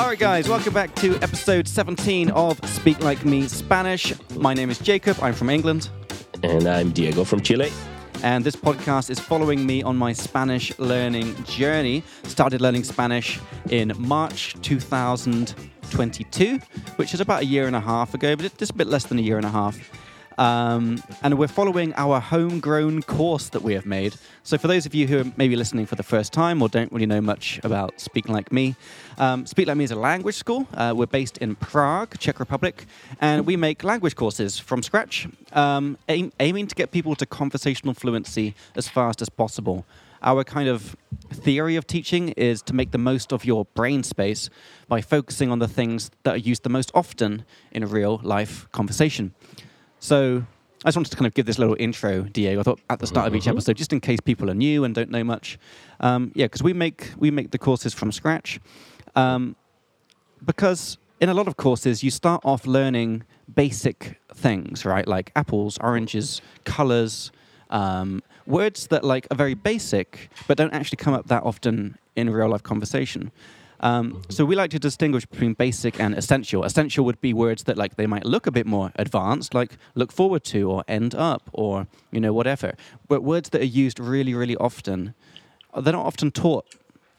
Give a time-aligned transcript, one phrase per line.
[0.00, 4.14] All right, guys, welcome back to episode 17 of Speak Like Me Spanish.
[4.34, 5.18] My name is Jacob.
[5.20, 5.90] I'm from England.
[6.42, 7.70] And I'm Diego from Chile.
[8.22, 12.02] And this podcast is following me on my Spanish learning journey.
[12.22, 13.38] Started learning Spanish
[13.68, 16.58] in March 2022,
[16.96, 19.18] which is about a year and a half ago, but just a bit less than
[19.18, 19.78] a year and a half.
[20.40, 24.14] Um, and we're following our homegrown course that we have made.
[24.42, 26.90] So, for those of you who are maybe listening for the first time or don't
[26.90, 28.74] really know much about Speak Like Me,
[29.18, 30.66] um, Speak Like Me is a language school.
[30.72, 32.86] Uh, we're based in Prague, Czech Republic,
[33.20, 37.92] and we make language courses from scratch, um, aim, aiming to get people to conversational
[37.92, 39.84] fluency as fast as possible.
[40.22, 40.96] Our kind of
[41.30, 44.48] theory of teaching is to make the most of your brain space
[44.88, 48.66] by focusing on the things that are used the most often in a real life
[48.72, 49.34] conversation.
[50.00, 50.42] So
[50.84, 52.60] I just wanted to kind of give this little intro, Diego.
[52.60, 53.50] I thought at the start of each Mhm.
[53.52, 55.58] episode, just in case people are new and don't know much.
[56.00, 58.58] Um, yeah, because we make we make the courses from scratch.
[59.14, 59.56] Um,
[60.44, 65.06] because in a lot of courses, you start off learning basic things, right?
[65.06, 67.30] Like apples, oranges, colors,
[67.68, 72.30] um, words that like are very basic, but don't actually come up that often in
[72.30, 73.30] real life conversation.
[73.80, 76.64] Um, so we like to distinguish between basic and essential.
[76.64, 80.12] Essential would be words that like they might look a bit more advanced, like look
[80.12, 82.74] forward to or end up or you know whatever.
[83.08, 85.14] But words that are used really, really often,
[85.74, 86.66] they're not often taught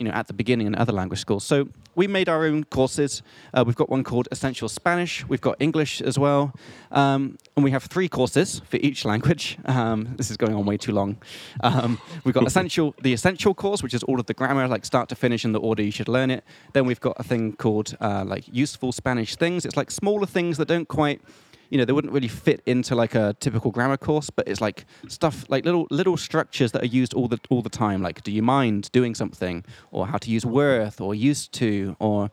[0.01, 1.43] you know, at the beginning in other language schools.
[1.43, 3.21] So we made our own courses.
[3.53, 5.23] Uh, we've got one called Essential Spanish.
[5.27, 6.55] We've got English as well,
[6.91, 9.59] um, and we have three courses for each language.
[9.65, 11.17] Um, this is going on way too long.
[11.61, 15.07] Um, we've got Essential, the Essential course, which is all of the grammar, like start
[15.09, 16.43] to finish in the order you should learn it.
[16.73, 19.67] Then we've got a thing called uh, like Useful Spanish Things.
[19.67, 21.21] It's like smaller things that don't quite
[21.71, 24.85] you know they wouldn't really fit into like a typical grammar course but it's like
[25.07, 27.99] stuff like little little structures that are used all the all the time.
[28.07, 29.63] Like do you mind doing something?
[29.91, 32.29] Or how to use worth or used to or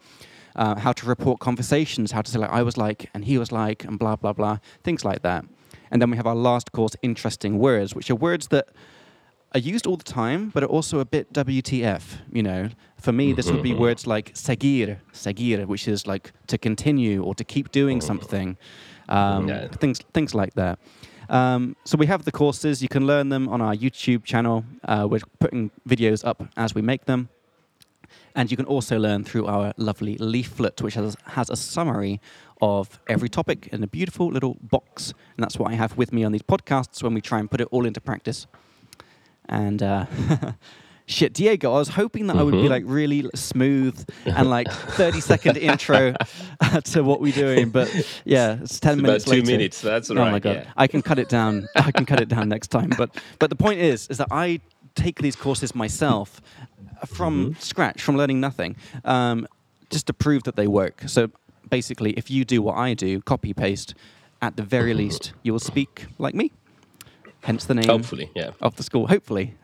[0.56, 3.50] uh, how to report conversations how to say like i was like and he was
[3.52, 5.44] like and blah blah blah things like that.
[5.90, 8.66] And then we have our last course interesting words which are words that
[9.54, 12.02] are used all the time, but are also a bit WTF.
[12.30, 12.68] You know,
[13.00, 13.78] for me, this would be Mhm.
[13.78, 18.58] words like seguir, seguir, which is like to continue or to keep doing something,
[19.08, 19.68] um, Yeah.
[19.80, 20.78] things things like that.
[21.30, 22.80] Um, so we have the courses.
[22.82, 24.64] You can learn them on our YouTube channel.
[24.84, 27.28] Uh, we're putting videos up as we make them.
[28.34, 32.20] And you can also learn through our lovely leaflet, which has, has a summary
[32.62, 35.12] of every topic in a beautiful little box.
[35.36, 37.60] And that's what I have with me on these podcasts when we try and put
[37.60, 38.46] it all into practice.
[39.48, 40.06] And uh,
[41.08, 42.70] shit, Diego, I was hoping that I would be Mhm.
[42.70, 43.96] like really smooth
[44.26, 46.14] and like 30 second intro
[46.84, 47.70] to what we're doing.
[47.70, 47.88] But
[48.24, 49.52] yeah, it's 10 It's minutes about two later.
[49.52, 49.80] minutes.
[49.80, 50.30] That's Oh right.
[50.30, 50.72] my god, yeah.
[50.76, 51.68] I can cut it down.
[51.74, 52.94] I can cut it down next time.
[52.94, 54.60] But but the point is, is that I
[54.94, 56.40] take these courses myself
[57.06, 57.60] from Mm-hmm.
[57.60, 59.46] scratch, from learning nothing, um,
[59.90, 61.02] just to prove that they work.
[61.06, 61.28] So
[61.70, 63.94] basically, if you do what I do, copy paste,
[64.42, 64.98] at the very Mm-hmm.
[64.98, 66.52] least, you will speak like me.
[67.48, 68.50] Hence the name Hopefully, yeah.
[68.60, 69.06] of the school.
[69.14, 69.54] Hopefully,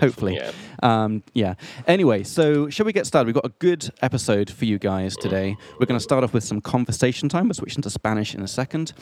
[0.00, 0.50] hopefully, yeah.
[0.82, 1.54] Um, yeah.
[1.86, 3.26] Anyway, so shall we get started?
[3.26, 5.56] We've got a good episode for you guys today.
[5.78, 7.46] We're going to start off with some conversation time.
[7.46, 8.92] We're switching to Spanish in a second.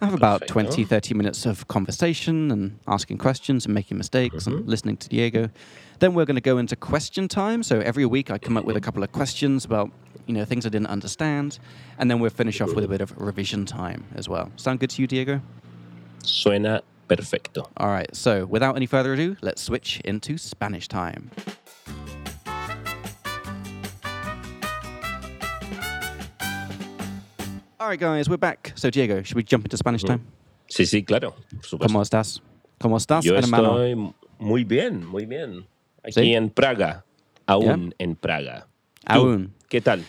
[0.00, 0.52] I have about Perfecto.
[0.52, 5.50] 20, 30 minutes of conversation and asking questions and making mistakes and listening to Diego.
[5.98, 7.64] Then we're going to go into question time.
[7.64, 9.90] So every week I come up with a couple of questions about
[10.26, 11.58] you know things I didn't understand,
[11.98, 14.52] and then we'll finish off with a bit of revision time as well.
[14.54, 15.40] Sound good to you, Diego?
[16.22, 17.68] Suena perfecto.
[17.76, 21.30] All right, so without any further ado, let's switch into Spanish time.
[27.80, 28.72] All right, guys, we're back.
[28.76, 30.24] So, Diego, should we jump into Spanish time?
[30.68, 31.34] Sí, sí, claro.
[31.50, 31.88] Por supuesto.
[31.88, 32.40] ¿Cómo estás?
[32.80, 33.78] ¿Cómo estás, Yo hermano?
[33.78, 35.66] estoy muy bien, muy bien.
[36.02, 36.34] Aquí ¿Sí?
[36.34, 37.04] en Praga.
[37.46, 38.66] Aún en Praga.
[39.04, 39.52] Aún.
[39.68, 40.02] ¿Qué tal?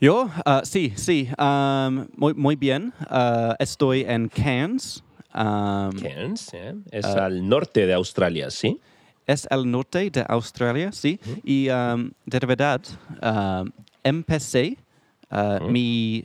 [0.00, 2.92] Yo, uh, sí, sí, um, muy, muy bien.
[3.10, 5.02] Uh, estoy en Cairns.
[5.32, 6.74] Um, Cairns, ¿eh?
[6.90, 8.80] Es al norte de Australia, ¿sí?
[9.30, 11.18] es el norte de Australia, sí.
[11.44, 12.80] Y um, de verdad,
[13.22, 13.70] um,
[14.02, 14.76] empecé
[15.30, 16.24] uh, mi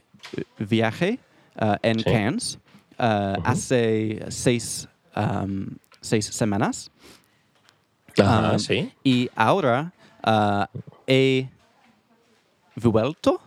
[0.58, 1.20] viaje
[1.62, 2.04] uh, en Sí.
[2.04, 2.60] Cairns
[3.00, 5.68] uh, hace seis, um,
[6.02, 6.90] seis semanas.
[8.18, 8.92] Ajá, sí.
[9.04, 9.92] Y ahora
[10.26, 10.66] uh,
[11.06, 11.48] he
[12.76, 13.40] vuelto.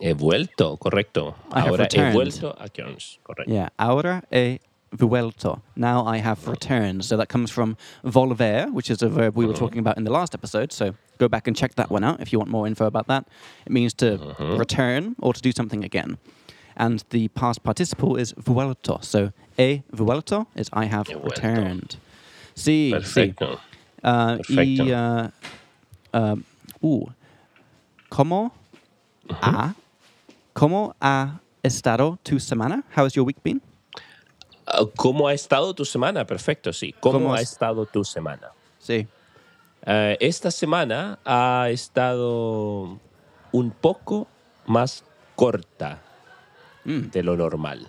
[0.00, 1.34] He vuelto, correcto.
[1.50, 3.52] I Ahora he vuelto a Cairns, correcto.
[3.52, 4.60] Yeah, ahora he
[4.96, 5.60] vuelto.
[5.76, 7.04] Now I have returned.
[7.04, 10.12] So that comes from volver, which is a verb we were talking about in the
[10.12, 10.72] last episode.
[10.72, 13.26] So go back and check that one out if you want more info about that.
[13.66, 16.18] It means to return or to do something again.
[16.76, 19.02] And the past participle is vuelto.
[19.04, 21.24] So he vuelto is I have vuelto.
[21.24, 21.96] returned.
[22.56, 23.34] Sí, sí.
[23.34, 23.60] Perfecto.
[24.02, 25.30] Uh, y, Perfecto.
[26.12, 26.36] uh, uh,
[26.82, 27.06] uh,
[28.10, 28.50] ¿Cómo
[29.30, 29.74] A.
[30.54, 32.84] ¿Cómo ha estado tu semana?
[32.94, 33.60] How has your week been?
[34.96, 36.26] ¿Cómo ha estado tu semana?
[36.26, 36.94] Perfecto, sí.
[37.00, 38.48] ¿Cómo, ¿Cómo ha estado tu semana?
[38.78, 39.06] Sí.
[39.86, 42.98] Eh, esta semana ha estado
[43.52, 44.26] un poco
[44.66, 45.04] más
[45.36, 46.00] corta
[46.86, 47.10] Mm.
[47.10, 47.88] de lo normal.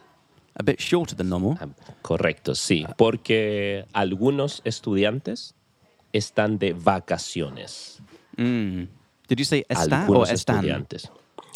[0.57, 1.57] A bit shorter than normal.
[1.59, 1.67] Ah,
[2.01, 5.53] Correcto, sí, porque algunos estudiantes
[6.13, 7.99] están de vacaciones.
[8.37, 8.83] Mm.
[9.27, 10.55] Did you say está Algunos están?
[10.57, 11.11] estudiantes.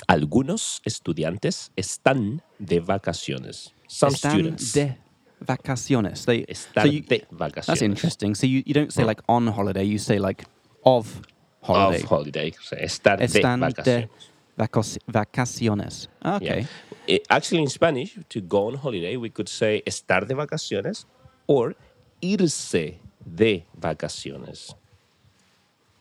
[0.07, 3.74] Algunos estudiantes están de vacaciones.
[3.88, 4.98] Some Están students de
[5.45, 6.25] vacaciones.
[6.25, 7.25] They, so you- de
[7.65, 8.36] That's interesting.
[8.36, 10.45] So you, you don't say like on holiday, you say like
[10.86, 11.21] of
[11.62, 12.03] holiday.
[12.03, 12.51] Of holiday.
[12.57, 14.09] o sea, estar de Están de vacaciones.
[14.57, 16.07] vacaci- vacaciones.
[16.21, 16.68] Ah, Okay.
[17.07, 17.18] Yeah.
[17.30, 21.06] Actually, in Spanish, to go on holiday, we could say estar de vacaciones
[21.47, 21.75] or
[22.21, 24.75] irse de vacaciones.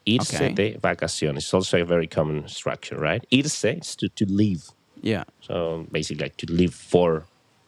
[0.07, 0.53] Irse Okay.
[0.55, 1.39] de vacaciones.
[1.45, 3.25] It's also a very common structure, right?
[3.31, 4.65] Irse is to, to leave.
[5.03, 5.25] Yeah.
[5.41, 7.25] So basically, like to leave for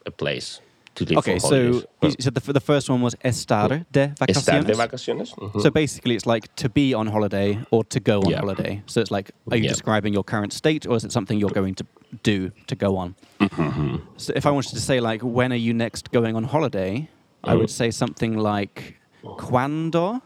[0.07, 0.61] a place.
[1.07, 1.87] To Okay, so holidays.
[2.03, 4.77] you said the, the first one was estar de estar de vacaciones.
[4.77, 5.35] vacaciones.
[5.35, 5.63] Mhm.
[5.63, 8.41] So basically, it's like to be on holiday or to go on Yeah.
[8.41, 8.83] holiday.
[8.87, 9.71] So it's like, are you Yeah.
[9.73, 11.85] describing your current state or is it something you're going to
[12.23, 13.15] do to go on?
[13.41, 13.97] Mm-hmm.
[14.19, 17.09] So if I wanted to say, like, when are you next going on holiday,
[17.45, 17.59] I Mm.
[17.61, 18.97] would say something like,
[19.39, 20.21] cuando,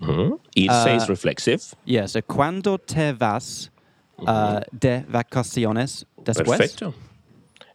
[0.00, 0.38] Mhm.
[0.56, 1.74] Irse Uh, is reflexive.
[1.84, 3.70] yeah, so cuando te vas
[4.26, 6.56] uh, de vacaciones después?
[6.58, 6.94] Perfecto.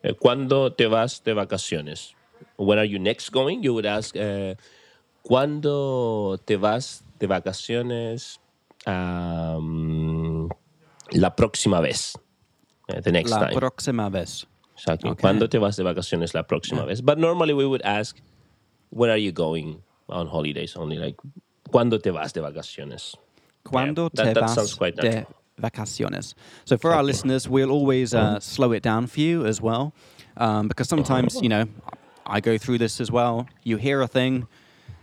[0.02, 2.16] Eh, ¿Cuándo te vas de vacaciones?
[2.60, 3.64] When are you next going?
[3.64, 4.56] You would ask, eh,
[5.24, 8.40] ¿cuándo te vas de vacaciones
[8.86, 10.50] um,
[11.12, 12.18] la próxima vez?
[12.90, 13.54] Eh, the next La time.
[13.60, 14.46] próxima vez.
[14.76, 15.12] Exactly.
[15.12, 15.22] Okay.
[15.22, 17.02] ¿Cuándo te vas de vacaciones la próxima vez?
[17.02, 18.18] But normally we would ask,
[18.90, 20.76] where are you going on holidays?
[20.76, 21.18] Only like,
[21.70, 23.16] ¿cuándo te vas de vacaciones?
[23.64, 25.36] Cuando that- te that vas sounds quite de natural.
[25.58, 26.36] vacaciones.
[26.66, 29.94] So for our listeners, we'll always uh, slow it down for you as well,
[30.38, 31.66] um, because sometimes you know
[32.30, 33.48] I go through this as well.
[33.64, 34.48] You hear a thing,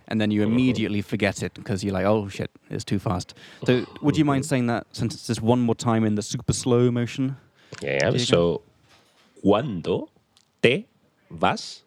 [0.09, 0.53] and then you uh-huh.
[0.53, 3.35] immediately forget it because you're like, "Oh shit, it's too fast."
[3.67, 4.49] So would you mind mm-hmm.
[4.49, 7.37] saying that sentence just one more time in the super slow motion?
[7.83, 8.19] Yeah, Diego.
[8.19, 8.63] so,
[9.45, 10.09] ¿cuándo
[10.63, 10.87] te
[11.31, 11.83] vas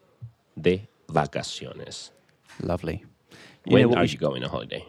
[0.59, 2.11] de vacaciones?
[2.61, 3.05] Lovely.
[3.65, 4.85] You When are we you should, going on holiday?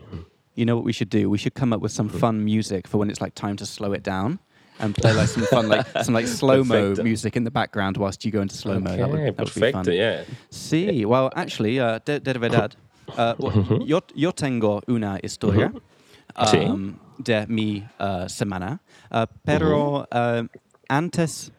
[0.54, 1.30] you know what we should do?
[1.30, 2.18] We should come up with some hmm.
[2.18, 4.40] fun music for when it's like time to slow it down.
[4.82, 8.24] And play like some fun, like some like slow mo music in the background whilst
[8.24, 8.96] you go into slow mo.
[8.96, 9.84] that would, Okay, that would be fun.
[9.92, 10.24] yeah.
[10.50, 12.74] Sí, well, actually, uh, de, de verdad,
[13.16, 15.70] uh, well, yo, yo tengo una historia
[16.36, 18.80] um, de mi uh, semana,
[19.12, 20.44] uh, pero uh,
[20.88, 21.50] antes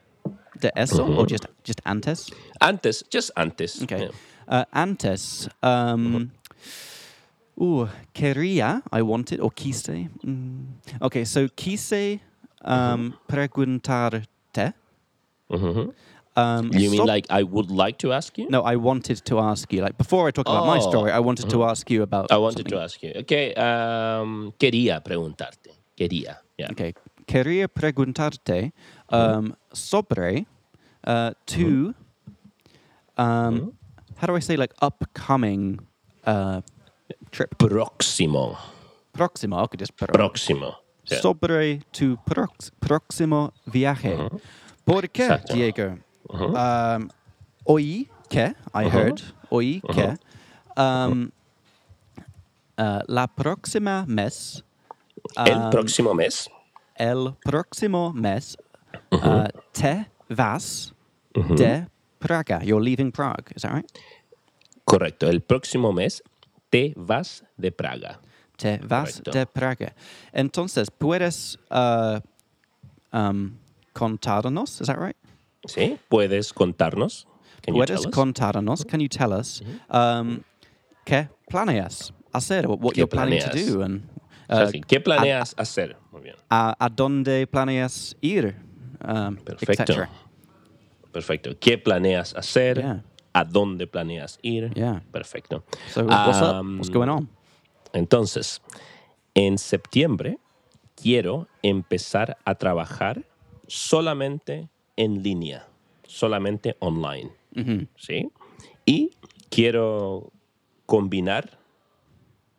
[0.60, 2.28] de eso, o just, just antes,
[2.60, 3.82] Antes, just antes.
[3.84, 4.08] okay, yeah.
[4.48, 6.32] uh, antes, um,
[7.60, 10.64] ooh, quería, I wanted, or quise, mm,
[11.00, 12.18] okay, so quise
[12.64, 14.74] um, preguntarte.
[15.50, 15.92] Mhm.
[16.34, 18.48] Um, You mean so- like I would like to ask you?
[18.48, 19.82] No, I wanted to ask you.
[19.82, 20.88] Like before I talk about my Oh.
[20.90, 22.32] story, I wanted to ask you about.
[22.32, 22.78] I wanted something.
[22.78, 23.12] to ask you.
[23.20, 25.70] Okay, um, quería preguntarte.
[25.94, 26.70] Quería, yeah.
[26.70, 26.94] Okay,
[27.26, 28.72] quería preguntarte
[29.10, 30.46] um, sobre
[31.06, 31.94] uh, two.
[33.18, 33.74] Um,
[34.16, 35.80] How do I say like upcoming
[36.24, 36.62] uh,
[37.30, 37.58] trip?
[37.58, 38.56] Próximo.
[39.12, 39.68] Próximo.
[39.68, 40.76] Could just put Próximo.
[41.12, 41.20] Yeah.
[41.20, 44.16] sobre tu prox- próximo viaje.
[44.84, 45.54] ¿Por qué, Exacto.
[45.54, 45.98] Diego?
[46.28, 47.08] Um,
[47.64, 49.20] oí que, I heard,
[49.50, 50.16] oí que
[50.76, 51.30] um,
[52.78, 54.62] uh, la próxima mes,
[55.36, 56.48] El um, próximo mes.
[56.96, 58.56] el próximo mes,
[59.12, 60.92] uh, te vas
[61.34, 61.86] de
[62.18, 62.60] Praga.
[62.64, 63.90] You're leaving Prague, is that right?
[64.84, 65.28] Correcto.
[65.28, 66.22] El próximo mes
[66.70, 68.18] te vas de Praga.
[68.62, 69.30] Te vas Correcto.
[69.32, 69.94] de Praga.
[70.32, 72.20] Entonces, ¿puedes uh,
[73.12, 73.58] um,
[73.92, 74.80] contarnos?
[74.80, 75.16] Is that right?
[75.66, 75.98] ¿Sí?
[76.08, 77.26] ¿Puedes contarnos?
[77.60, 78.84] Can ¿Puedes contarnos?
[78.84, 80.44] Can you tell us um,
[81.04, 82.68] qué planeas hacer?
[82.68, 83.74] What, what ¿Qué you're planning to planeas?
[83.74, 83.82] do?
[83.82, 84.02] And
[84.48, 85.96] O sea, uh, ¿Qué planeas hacer?
[86.12, 86.36] Muy bien.
[86.48, 88.54] a, a dónde planeas ir?
[89.04, 90.06] Um, Perfecto.
[91.10, 91.58] Perfecto.
[91.58, 92.78] ¿Qué planeas hacer?
[92.78, 93.02] Yeah.
[93.32, 94.72] ¿A dónde planeas ir?
[94.74, 95.02] Yeah.
[95.10, 95.64] Perfecto.
[95.88, 96.54] So what's up?
[96.54, 97.28] Um, What's going on?
[97.92, 98.62] Entonces,
[99.34, 100.38] en septiembre
[100.94, 103.24] quiero empezar a trabajar
[103.66, 105.66] solamente en línea,
[106.06, 107.32] solamente online.
[107.96, 108.28] ¿Sí?
[108.86, 109.10] Y
[109.50, 110.30] quiero
[110.86, 111.58] combinar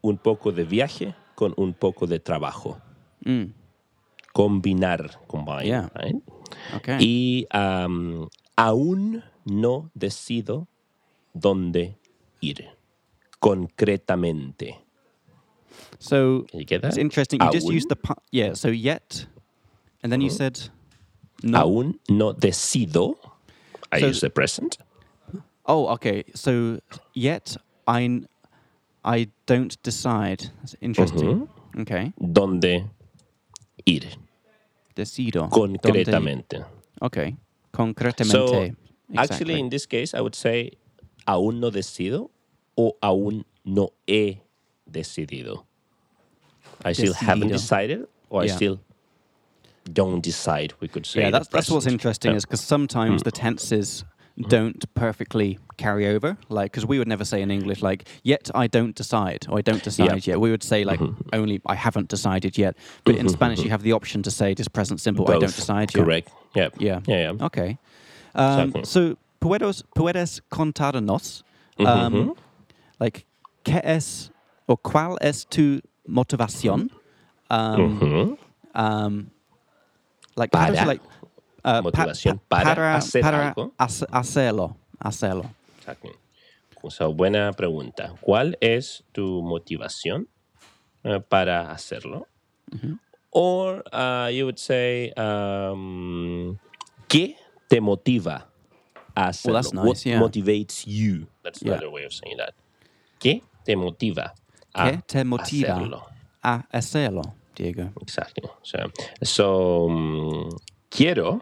[0.01, 2.79] un poco de viaje con un poco de trabajo.
[3.25, 3.45] Mm,
[4.33, 5.65] Combinar, combine.
[5.65, 5.91] Yeah.
[5.93, 6.15] right?
[6.75, 6.97] okay.
[6.99, 10.67] Y am, aún no decido
[11.33, 11.97] dónde
[12.41, 12.65] ir
[13.39, 14.82] concretamente.
[15.99, 16.89] So Can you get that?
[16.89, 17.41] it's interesting.
[17.41, 17.73] You just Aún.
[17.73, 18.53] used the pu- yeah.
[18.53, 19.25] So yet,
[20.03, 20.37] and then you Uh-huh.
[20.37, 20.69] said
[21.43, 21.59] No.
[21.67, 23.15] Aún no decido.
[23.91, 24.77] I So- use the present.
[25.65, 26.23] Oh, okay.
[26.35, 26.79] So
[27.13, 28.27] yet I n-
[29.03, 30.51] I don't decide.
[30.61, 31.49] That's interesting.
[31.79, 32.13] Okay.
[32.19, 32.89] Dónde
[33.85, 34.03] ir.
[34.95, 35.49] Decido.
[35.49, 36.65] Donde- Concretamente.
[37.01, 37.31] Okay.
[37.31, 38.75] So, Concretamente.
[39.17, 39.59] actually, Exactly.
[39.59, 40.71] in this case, I would say
[41.27, 42.29] aún no decido
[42.77, 44.39] o aún no he
[44.91, 45.63] decidido.
[46.83, 48.53] I still haven't decided, or Yeah.
[48.53, 48.79] I still
[49.91, 50.73] don't decide.
[50.79, 51.21] We could say.
[51.21, 52.37] yeah, that's that's what's interesting Yeah.
[52.37, 53.25] is because sometimes mm.
[53.25, 54.05] the tenses
[54.47, 56.37] don't perfectly carry over.
[56.49, 59.61] Like, because we would never say in English like "yet I don't decide" or "I
[59.61, 61.29] don't decide yet." We would say like mm-hmm.
[61.33, 63.65] only "I haven't decided yet." But in mm-hmm, Spanish, mm-hmm.
[63.65, 65.55] you have the option to say just present simple "I don't Both.
[65.55, 66.29] decide yet." Correct.
[66.55, 66.69] Yeah.
[66.79, 67.01] Yeah.
[67.05, 67.33] Yeah.
[67.33, 67.45] yeah.
[67.45, 67.77] Okay.
[68.35, 68.83] Um, Exactly.
[68.85, 71.43] so puedes puedes contarnos
[71.79, 72.35] um,
[72.99, 73.25] like
[73.63, 74.31] qué es
[74.65, 76.89] o cuál es tu motivación
[77.49, 78.37] um, Ujú.
[78.75, 79.29] um,
[80.35, 80.83] like how does Para.
[80.83, 81.01] it, like
[81.65, 83.73] uh, Motivación para hacer para algo.
[83.77, 86.11] hace- hacerlo hacerlo Exactly.
[86.89, 88.13] So, buena pregunta.
[88.19, 90.27] ¿Cuál es tu motivación
[91.05, 92.27] eh, para hacerlo?
[93.31, 96.57] Or uh, you would say, um,
[97.07, 97.35] ¿qué
[97.69, 98.49] te motiva
[99.15, 99.61] a hacerlo?
[99.61, 100.19] that's What yeah.
[100.19, 101.27] motivates you?
[101.41, 101.73] That's Yeah.
[101.75, 102.53] another way of saying that.
[103.19, 104.33] ¿Qué te motiva
[104.73, 106.03] a ¿Qué te motiva hacerlo?
[106.41, 107.21] a hacerlo
[107.55, 108.57] Diego Exacto.
[108.63, 108.77] So,
[109.21, 110.49] so, mm,
[110.89, 111.41] quiero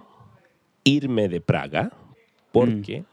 [0.84, 1.92] irme de Praga
[2.52, 3.06] porque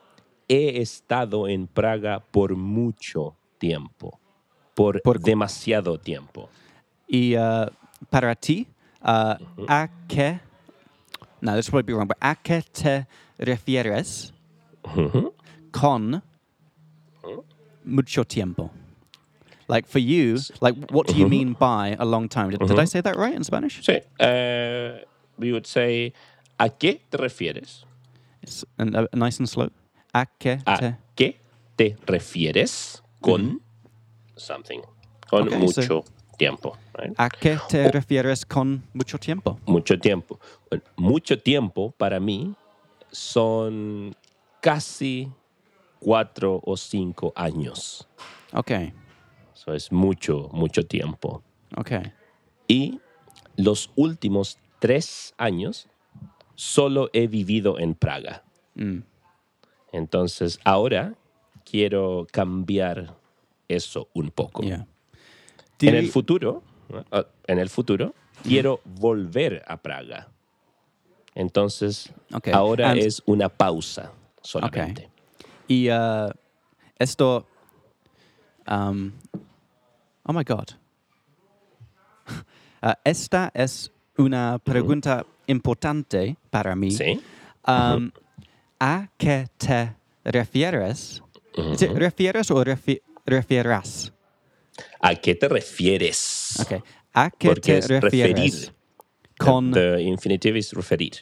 [0.48, 4.18] he estado en Praga por mucho tiempo.
[4.74, 6.48] Por, Por- demasiado tiempo.
[7.08, 7.66] y uh,
[8.10, 8.66] para ti
[9.02, 9.34] uh,
[9.66, 10.40] a qué
[11.40, 13.06] no this will be wrong but a qué te
[13.38, 14.32] refieres
[15.72, 16.22] con
[17.84, 18.70] mucho tiempo
[19.68, 22.86] like for you like what do you mean by a long time did, did I
[22.86, 24.00] say that right in Spanish Sí.
[24.18, 25.04] eh,
[25.38, 26.12] we would say,
[26.58, 27.84] ¿a qué te refieres?
[28.42, 29.68] It's and, uh, nice and slow
[30.14, 31.36] a qué ¿A te qué
[31.76, 33.60] te refieres con
[34.36, 34.80] something?
[35.30, 36.04] Con Okay, so- mucho
[36.38, 36.76] tiempo.
[36.98, 37.12] right?
[37.18, 40.40] a qué te refieres con mucho tiempo Mucho tiempo.
[40.70, 42.54] Bueno, mucho tiempo para mí
[43.12, 44.12] son
[44.60, 45.30] casi
[46.00, 48.06] cuatro o cinco años.
[48.52, 48.92] okay
[49.58, 51.42] Eso es mucho, mucho tiempo.
[51.76, 52.12] okay
[52.68, 53.00] Y
[53.56, 55.88] los últimos tres años
[56.54, 58.44] solo he vivido en Praga.
[58.76, 59.00] Mm.
[59.92, 61.14] Entonces ahora
[61.64, 63.16] quiero cambiar
[63.66, 64.62] eso un poco.
[64.62, 64.86] yeah
[65.80, 66.62] En el futuro,
[67.48, 70.28] en el futuro, quiero volver a Praga.
[71.34, 75.08] Entonces, Okay, ahora and- es una pausa solamente.
[75.66, 76.30] Y uh,
[76.98, 77.44] esto.
[78.70, 79.12] Um,
[80.28, 80.70] oh my God.
[82.82, 86.90] Uh, esta es una pregunta importante para mí.
[86.90, 87.20] ¿Sí?
[87.66, 88.10] Um,
[88.80, 89.94] ¿A qué te
[90.24, 91.22] refieres?
[91.76, 94.12] ¿Te refieres o refi- refieras?
[95.00, 96.60] ¿A qué te refieres?
[96.60, 96.80] Okay.
[97.14, 98.36] ¿A qué Porque te es refieres?
[98.36, 98.74] referir.
[99.38, 101.12] Con The infinitive is referir.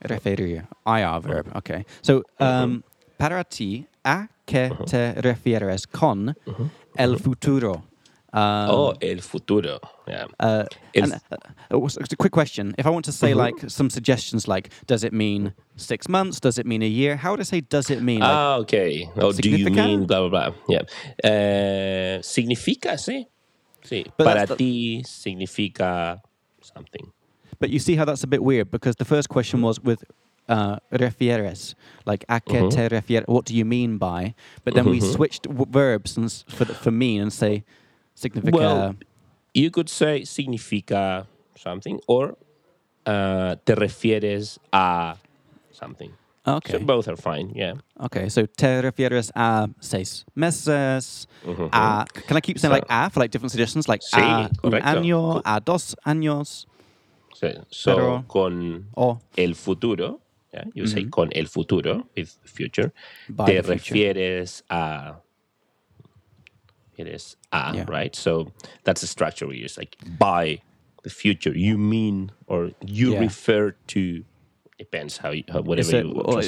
[0.00, 0.66] referir.
[0.86, 1.56] IR verb.
[1.56, 1.84] Okay.
[2.02, 2.82] So, um,
[3.16, 6.36] para ti, ¿a qué te refieres con
[6.96, 7.84] el futuro?
[8.32, 9.80] Um, oh, el futuro.
[10.06, 10.26] Yeah.
[10.38, 12.74] Uh, El- and, uh, uh, a quick question.
[12.78, 16.38] If I want to say like some suggestions, like does it mean six months?
[16.40, 17.16] Does it mean a year?
[17.16, 18.20] How would I say does it mean?
[18.20, 19.08] Like, ah, ok.
[19.16, 20.54] Oh, do you mean blah, blah, blah.
[20.68, 20.82] Yeah.
[21.24, 23.26] Eh, significa, sí.
[23.82, 24.04] Sí.
[24.16, 26.20] But Para the- ti significa
[26.62, 27.12] something.
[27.58, 30.04] but you see how that's a bit weird because the first question was with
[30.48, 31.74] uh, refieres,
[32.06, 33.24] like a qué te refieres?
[33.28, 34.34] What do you mean by?
[34.64, 37.62] But then we switched w- verbs and s- for for mean and say
[38.20, 38.52] significa.
[38.52, 38.94] Well,
[39.54, 42.36] you could say significa something or
[43.06, 45.16] uh, te refieres a
[45.72, 46.12] something.
[46.46, 46.72] Ah, okay.
[46.72, 47.74] So both are fine, yeah.
[48.00, 51.26] Okay, so te refieres a seis meses.
[51.44, 51.68] Mm-hmm.
[51.72, 53.88] A, can I keep saying like a for like different suggestions?
[53.88, 56.66] Like Sí, a un año, a dos años,
[57.34, 60.20] So, so Pero- con o el futuro,
[60.52, 61.10] yeah, you say mm-hmm.
[61.10, 62.92] con el futuro, with future,
[63.28, 63.74] By te future.
[63.74, 64.62] refieres
[67.06, 67.10] a.
[67.10, 67.84] Refieres a, Yeah.
[67.88, 68.14] right?
[68.16, 68.52] So
[68.84, 69.76] that's the structure we use.
[69.78, 70.60] Like by
[71.02, 73.20] the future, you mean or you Yeah.
[73.20, 74.24] refer to.
[74.78, 75.98] Depends how, you, how whatever it's a,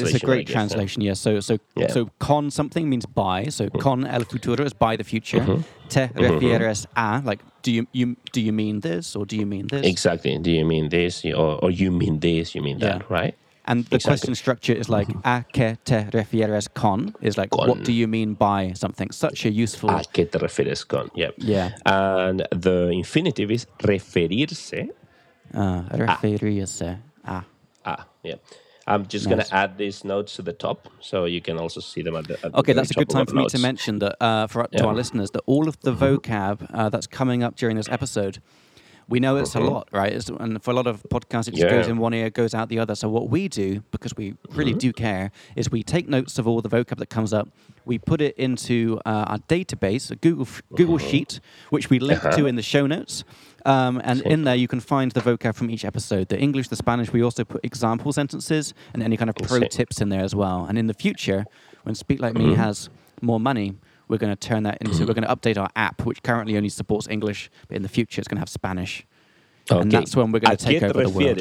[0.00, 0.06] you.
[0.06, 1.02] it's a great guess, translation.
[1.02, 1.20] Yes.
[1.20, 1.88] So so Yeah.
[1.92, 3.44] so con something means by.
[3.50, 3.78] So Mm-hmm.
[3.78, 5.44] con el futuro is by the future.
[5.90, 9.66] Te refieres a like do you you do you mean this or do you mean
[9.66, 9.84] this?
[9.86, 10.38] Exactly.
[10.38, 12.54] Do you mean this or, or you mean this?
[12.54, 12.98] You mean Yeah.
[12.98, 13.34] that, right?
[13.64, 14.10] And the Exactly.
[14.10, 18.34] question structure is like a que te refieres con is like what do you mean
[18.34, 19.10] by something?
[19.12, 19.90] Such a useful.
[19.90, 21.10] A qué te refieres con?
[21.14, 21.30] Yeah.
[21.38, 21.70] Yeah.
[21.86, 24.88] And the infinitive is referirse
[25.54, 27.44] Uh, referirse a.
[27.84, 27.96] a.
[28.24, 28.34] Yeah.
[28.86, 32.02] I'm just going to add these notes to the top so you can also see
[32.02, 34.16] them at the, at Okay, very that's a good time for me to mention that
[34.20, 34.80] uh, for to Yeah.
[34.80, 34.88] Mm-hmm.
[34.88, 38.38] our listeners that all of the vocab uh, that's coming up during this episode,
[39.12, 40.12] we know it's a lot, right?
[40.12, 41.90] It's, and for a lot of podcasts, it just goes Mm-hmm.
[41.92, 42.94] In one ear, goes out the other.
[43.02, 44.26] So what we do, because we
[44.58, 44.78] really Mm-hmm.
[44.88, 47.46] do care, is we take notes of all the vocab that comes up.
[47.84, 50.46] We put it into uh, our database, a Google
[50.80, 51.32] Google Sheet,
[51.74, 52.46] which we link to Uh-huh.
[52.46, 53.24] in the show notes.
[53.66, 56.24] Um, and in there, you can find the vocab from each episode.
[56.28, 57.12] The English, the Spanish.
[57.12, 59.68] We also put example sentences and any kind of pro Sí.
[59.78, 60.58] tips in there as well.
[60.68, 61.44] And in the future,
[61.84, 62.88] when Speak Like Me has
[63.20, 63.68] more money,
[64.12, 65.06] we're going to turn that into.
[65.06, 68.20] We're going to update our app, which currently only supports English, but in the future,
[68.20, 69.06] it's going to have Spanish.
[69.70, 71.38] And that's when we're gonna take qué te over the world.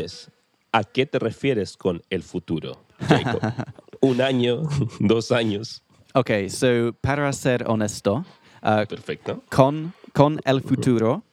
[0.74, 3.42] ¿A qué te refieres con el futuro, Jacob?
[4.02, 4.64] ¿Un año?
[5.02, 5.82] ¿Dos años?
[6.16, 8.24] Okay, so para ser honesto,
[8.64, 9.42] uh, Perfecto.
[9.50, 11.24] con con el futuro,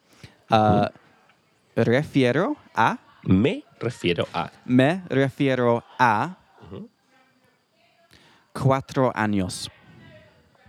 [0.51, 0.87] uh,
[1.75, 6.37] refiero a Me refiero a me refiero a
[8.51, 9.69] cuatro años.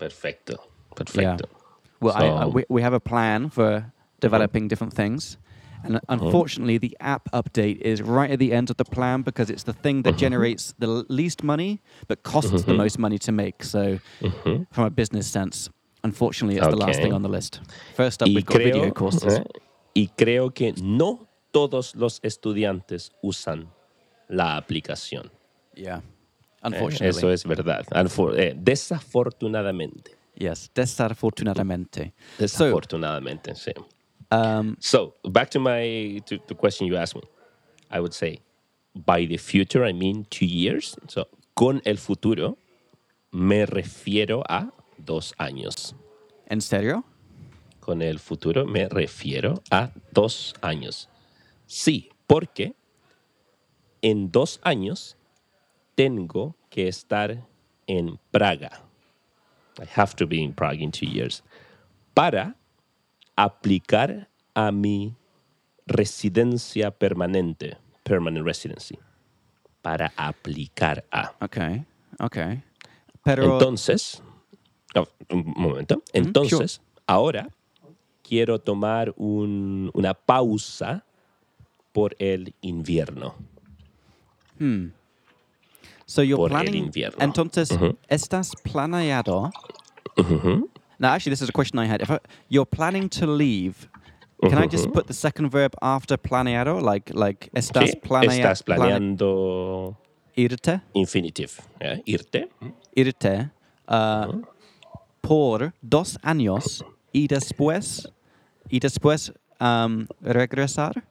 [0.01, 0.57] Perfecto.
[0.97, 1.47] Perfecto.
[2.01, 5.37] Well, I, I, we, we have a plan for developing different things.
[5.83, 6.17] And uh-huh.
[6.17, 9.73] unfortunately, the app update is right at the end of the plan because it's the
[9.73, 10.19] thing that uh-huh.
[10.19, 12.75] generates the least money but costs the uh-huh.
[12.75, 13.65] most money to make.
[13.65, 13.99] So,
[14.73, 15.71] from a business sense,
[16.05, 17.61] unfortunately, it's the last thing on the list.
[17.95, 19.39] First up, Y we've got video courses.
[19.39, 19.45] eh,
[19.95, 23.69] y creo que no todos los estudiantes usan
[24.29, 25.31] la aplicación.
[25.75, 26.03] Yeah.
[26.63, 27.09] Unfortunately.
[27.09, 27.87] Eso es verdad.
[28.37, 30.17] Eh, desafortunadamente.
[30.37, 32.13] Yes, desafortunadamente.
[32.37, 33.73] So, Desafortunadamente, sí.
[34.31, 37.23] um, So back to my to the question you asked me.
[37.91, 38.41] I would say
[38.95, 40.97] by the future I mean two years.
[41.09, 42.57] So con el futuro
[43.33, 45.95] me refiero a dos años.
[46.47, 47.05] en serio?
[47.81, 51.09] Con el futuro me refiero a dos años.
[51.67, 52.75] Sí, porque
[54.03, 55.17] en dos años
[56.01, 57.47] tengo que estar
[57.87, 58.71] en Praga.
[59.79, 61.43] I have to be in Prague in two years.
[62.15, 62.55] Para
[63.37, 65.15] aplicar a mi
[65.87, 68.99] residencia permanente, permanent residency.
[69.83, 71.33] Para aplicar a.
[71.43, 71.85] Okay.
[72.19, 72.63] Okay.
[73.23, 74.23] Pero Entonces,
[74.95, 76.03] oh, un momento.
[76.15, 77.51] Entonces, ahora
[78.23, 81.05] quiero tomar un- una pausa
[81.93, 83.35] por el invierno.
[86.11, 86.87] So you're por el planning.
[86.87, 87.23] invierno.
[87.23, 87.69] Entonces,
[88.09, 89.51] estás planeado.
[90.99, 92.03] Now, actually, this is a question I had.
[92.03, 92.19] If I,
[92.49, 93.89] you're planning to leave,
[94.43, 98.63] can I just put the second verb after planeado, like like estás, Sí, planea- Estás
[98.65, 99.97] plane- planeando
[100.37, 101.53] irte, infinitive.
[101.81, 102.03] ¿eh?
[102.07, 102.49] Irte.
[102.97, 103.51] irte,
[103.89, 104.43] uh,
[105.21, 108.09] por dos años y después
[108.69, 111.05] y después um, regresar.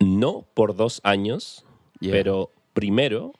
[0.00, 1.64] No por dos años,
[2.00, 2.12] Yeah.
[2.12, 3.32] pero primero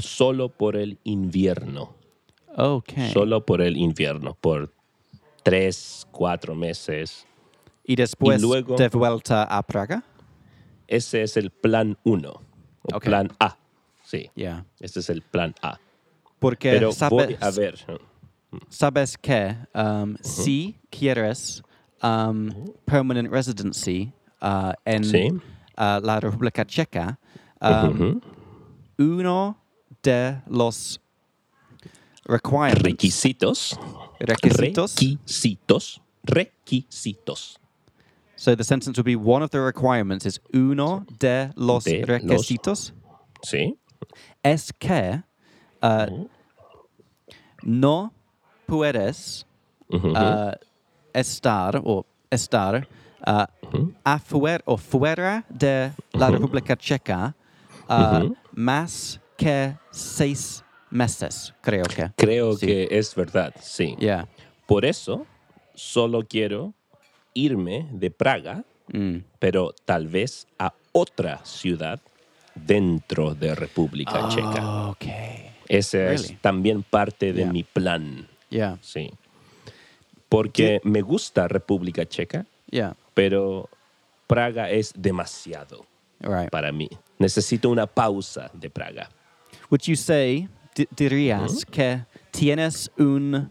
[0.00, 1.94] solo por el invierno.
[2.56, 3.12] Okay.
[3.12, 4.72] Solo por el invierno, por
[5.42, 7.24] tres, cuatro meses.
[7.84, 10.04] y después luego- de vuelta a Praga.
[10.86, 12.42] Ese es el plan uno,
[12.82, 13.56] o plan A.
[14.02, 14.66] Sí, Yeah.
[14.80, 15.78] ese es el plan A.
[16.38, 17.78] Porque Pero sabes, voy a ver.
[18.68, 21.62] sabes que um, si quieres
[22.02, 22.50] um,
[22.84, 25.28] permanent residency uh, en Sí.
[25.30, 27.18] uh, la República Checa,
[27.60, 28.20] um,
[28.98, 29.56] uno
[30.08, 30.98] de los
[32.24, 33.78] requirements, Requisitos.
[34.20, 34.94] requisitos.
[34.96, 36.00] Requisitos.
[36.24, 37.58] Requisitos.
[38.36, 42.06] So the sentence would be one of the requirements is uno de los De los-
[42.08, 42.92] requisitos
[43.42, 43.76] Sí.
[44.42, 45.22] es que
[45.82, 46.26] uh,
[47.62, 48.12] no
[48.66, 49.44] puedes
[49.92, 50.52] uh,
[51.12, 52.86] estar o estar
[53.26, 53.46] uh,
[54.04, 57.34] afuera o fuera de la República Checa
[57.88, 62.10] uh, más que seis meses, creo que.
[62.16, 62.66] Creo Sí.
[62.66, 63.96] que es verdad, sí.
[63.98, 64.28] Yeah.
[64.66, 65.26] Por eso,
[65.74, 66.74] solo quiero
[67.34, 69.18] irme de Praga, Mm.
[69.38, 72.00] pero tal vez a otra ciudad
[72.54, 74.88] dentro de República Checa.
[74.88, 75.50] Okay.
[75.68, 76.14] Ese really?
[76.24, 77.52] es también parte de Yeah.
[77.52, 78.78] mi plan, Yeah.
[78.82, 79.10] sí.
[80.28, 82.44] Porque me gusta República Checa,
[83.14, 83.68] pero
[84.26, 85.86] Praga es demasiado
[86.20, 86.50] Right.
[86.50, 86.88] para mí.
[87.18, 89.08] Necesito una pausa de Praga.
[89.70, 91.70] Would you say, di- dirías mm-hmm.
[91.70, 93.50] que tienes un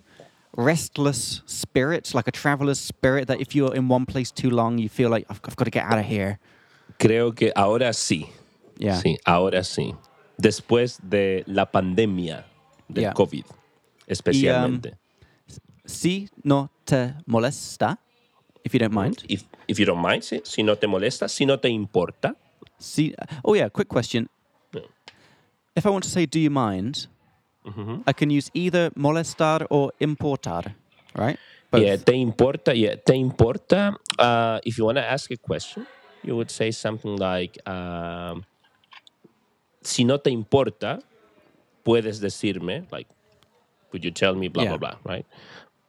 [0.56, 4.89] restless spirit, like a traveler's spirit, that if you're in one place too long, you
[4.89, 6.39] feel like, I've, I've got to get out of here?
[6.99, 8.27] Creo que ahora sí.
[8.77, 8.99] Yeah.
[9.01, 9.95] Sí, ahora sí.
[10.39, 12.45] Después de la pandemia
[12.89, 13.13] del Yeah.
[13.13, 13.45] COVID,
[14.08, 14.91] especialmente.
[14.91, 14.97] Um,
[15.86, 17.97] si no te molesta,
[18.63, 19.03] if you don't mm-hmm.
[19.03, 19.23] mind.
[19.30, 22.36] if, if you don't mind, sí, si no te molesta, si no te importa.
[22.80, 24.30] Si, oh, yeah, quick question.
[25.78, 27.08] If I want to say, do you mind?
[27.66, 28.04] Mhm.
[28.08, 30.74] I can use either molestar or importar,
[31.16, 31.40] right?
[31.72, 31.82] Both.
[31.84, 32.76] Yeah, te importa.
[32.76, 33.96] Yeah, te importa.
[34.18, 35.86] Uh, if you want to ask a question,
[36.24, 38.46] you would say something like, um,
[39.84, 41.00] si no te importa,
[41.86, 43.08] puedes decirme, like,
[43.92, 44.78] would you tell me, blah, Yeah.
[44.78, 45.26] blah, blah, right?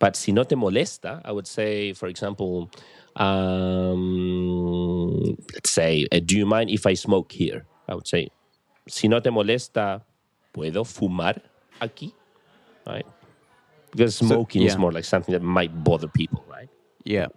[0.01, 2.71] But si no te molesta, I would say, for example,
[3.17, 5.23] um,
[5.55, 7.65] let's say, uh, do you mind if I smoke here?
[7.89, 8.29] I would say,
[8.89, 10.05] si no te molesta,
[10.53, 11.43] ¿puedo fumar
[11.81, 12.13] aquí?
[12.87, 13.07] Right?
[13.93, 14.79] Because smoking is yeah.
[14.79, 16.69] more like something that might bother people, right?
[17.05, 17.29] Yeah.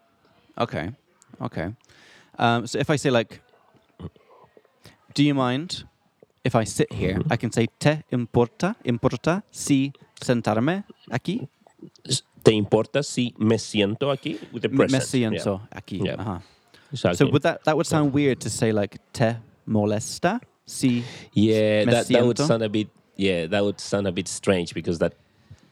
[0.58, 0.92] Okay.
[1.40, 1.74] Okay.
[2.38, 3.42] Um, so if I say like,
[5.14, 5.84] do you mind
[6.44, 7.16] if I sit here?
[7.16, 7.34] Mm-hmm.
[7.34, 11.48] I can say te importa, importa si sentarme aquí.
[12.44, 14.40] ¿Te importa si me siento aquí?
[14.52, 15.04] With the Me present.
[15.04, 16.04] siento aquí.
[16.04, 16.16] Yeah.
[16.16, 16.40] Uh-huh.
[16.92, 17.18] Exactly.
[17.18, 19.38] So would that that would sound weird to say like te
[19.68, 21.04] molesta si?
[21.34, 22.90] yeah, that, that would sound a bit.
[23.16, 25.14] Yeah, that would sound a bit strange because that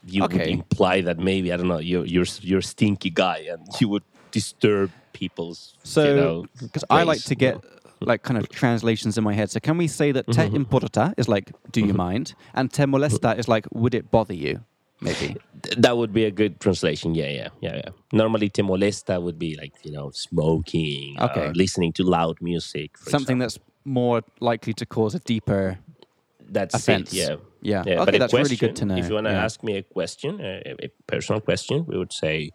[0.05, 3.65] you would imply that maybe I don't know you're you're you're a stinky guy and
[3.79, 5.73] you would disturb people's.
[5.75, 7.57] you So know, because I like to get
[8.01, 9.51] like kind of translations in my head.
[9.51, 10.55] So can we say that te mm-hmm, mm-hmm.
[10.55, 11.97] importa is like do you mm-hmm.
[11.97, 14.63] mind, and te molesta is like would it bother you?
[15.01, 15.35] Maybe.
[15.77, 17.15] That would be a good translation.
[17.15, 17.89] Yeah, yeah, yeah, yeah.
[18.13, 21.51] Normally, te molesta would be like you know smoking, uh, Okay.
[21.53, 23.43] listening to loud music, Something example.
[23.43, 25.79] that's more likely to cause a deeper
[26.51, 27.13] that's offense.
[27.13, 27.17] it.
[27.17, 27.83] Yeah, Yeah.
[27.85, 28.97] Yeah, okay, but a that's really good to question, know.
[28.97, 29.43] If you want to yeah.
[29.43, 32.51] ask me a question, a, a- a personal question, we would say,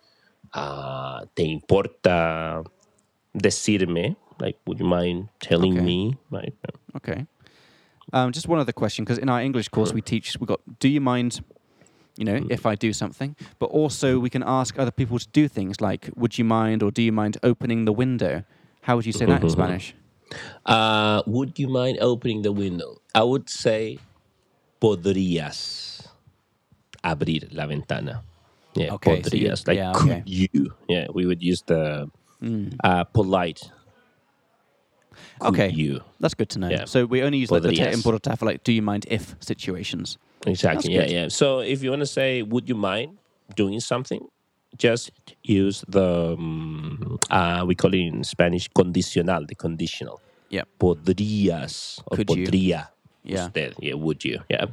[0.55, 2.65] uh, ¿te importa
[3.37, 4.17] decirme?
[4.41, 5.85] Like, would you mind telling Okay.
[5.85, 6.17] me?
[6.31, 6.55] Like,
[6.97, 7.27] Okay.
[8.13, 10.89] Um, just one other question, because in our English course we teach we got do
[10.89, 11.41] you mind,
[12.17, 15.49] you know, if I do something, but also we can ask other people to do
[15.49, 18.45] things like would you mind or do you mind opening the window?
[18.83, 19.95] How would you say that in Spanish?
[20.67, 23.01] Uh, would you mind opening the window?
[23.15, 23.99] I would say,
[24.81, 26.07] podrías
[27.03, 28.23] abrir la ventana.
[28.75, 29.67] Yeah, Okay, so you- podrías.
[29.69, 30.23] like, yeah, could okay.
[30.27, 30.73] you?
[30.89, 32.11] Yeah, we would use the
[32.83, 33.61] uh, polite.
[35.41, 35.71] Could Okay.
[35.71, 36.01] you?
[36.21, 36.69] That's good to know.
[36.69, 36.85] Yeah.
[36.87, 37.95] So we only use like the te Podrías.
[37.95, 40.19] importa for like do you mind if situations.
[40.47, 40.75] Exactly.
[40.75, 41.11] That's Yeah, good.
[41.25, 41.29] yeah.
[41.29, 43.17] So if you want to say, would you mind
[43.57, 44.27] doing something?
[44.77, 45.11] Just
[45.43, 50.21] use the um, uh, we call it in Spanish condicional, the conditional.
[50.51, 50.65] Yeah.
[50.79, 52.45] Podrías or Could you?
[52.47, 52.89] podría.
[53.25, 53.47] Yeah.
[53.47, 53.75] Usted.
[53.81, 53.95] Yeah.
[53.95, 54.41] Would you?
[54.51, 54.67] Yeah.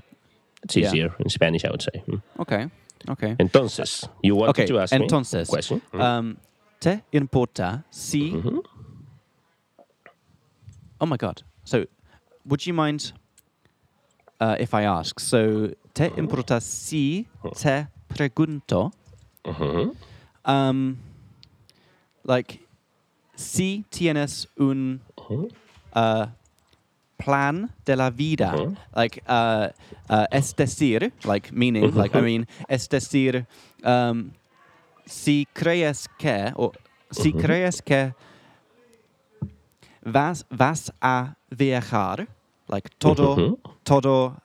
[0.63, 0.87] It's Yeah.
[0.87, 2.03] easier in Spanish, I would say.
[2.07, 2.21] Mm.
[2.39, 2.67] Okay.
[3.09, 3.35] Okay.
[3.39, 4.65] Entonces, you wanted Okay.
[4.67, 5.81] to ask me Entonces, a question?
[5.93, 6.01] Mm.
[6.01, 6.37] um,
[6.79, 8.31] te importa si.
[8.31, 8.59] Mm-hmm.
[10.99, 11.43] Oh my god.
[11.63, 11.85] So,
[12.45, 13.11] would you mind
[14.39, 15.19] uh, if I ask?
[15.19, 16.19] So, te Mm-hmm.
[16.19, 18.91] importa si te pregunto?
[19.45, 19.95] Mhm.
[20.45, 20.97] Um,
[22.23, 22.59] like,
[23.35, 25.47] si tienes un Mm-hmm.
[25.95, 26.27] uh,
[27.17, 28.77] plan de la vida, Mhm.
[28.95, 29.69] like, uh,
[30.09, 33.45] uh, es decir, like, meaning, like, I mean, es decir,
[33.83, 34.31] um,
[35.05, 36.71] si crees que, o
[37.11, 38.13] si crees que
[40.03, 42.27] vas, vas a viajar,
[42.67, 44.41] like, todo, todo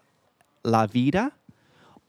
[0.65, 1.33] la vida,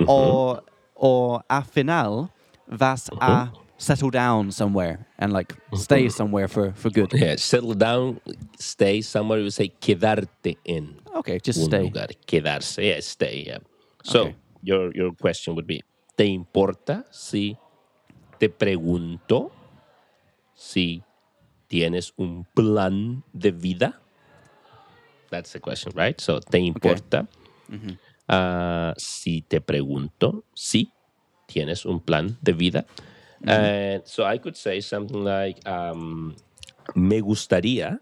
[0.05, 0.59] o,
[0.95, 2.29] o al final
[2.67, 3.47] vas a uh-huh.
[3.77, 6.09] settle down somewhere and, like, stay uh-huh.
[6.09, 7.13] somewhere for, for good.
[7.13, 8.19] Yeah, settle down,
[8.59, 9.39] stay somewhere.
[9.39, 10.99] You say quedarte en.
[11.15, 11.83] Okay, just stay.
[11.83, 13.59] lugar, quedarse, yeah, stay, yeah.
[14.03, 14.35] So Okay.
[14.61, 15.83] your your question would be,
[16.15, 17.57] ¿te importa si
[18.39, 19.51] te pregunto
[20.55, 21.03] si
[21.67, 23.99] tienes un plan de vida?
[25.29, 26.19] That's the question, right?
[26.21, 27.27] So, ¿te importa
[28.29, 30.91] ah, si te pregunto si
[31.47, 32.85] tienes un plan de vida?
[33.45, 36.35] And so I could say something like, um,
[36.95, 37.99] me gustaría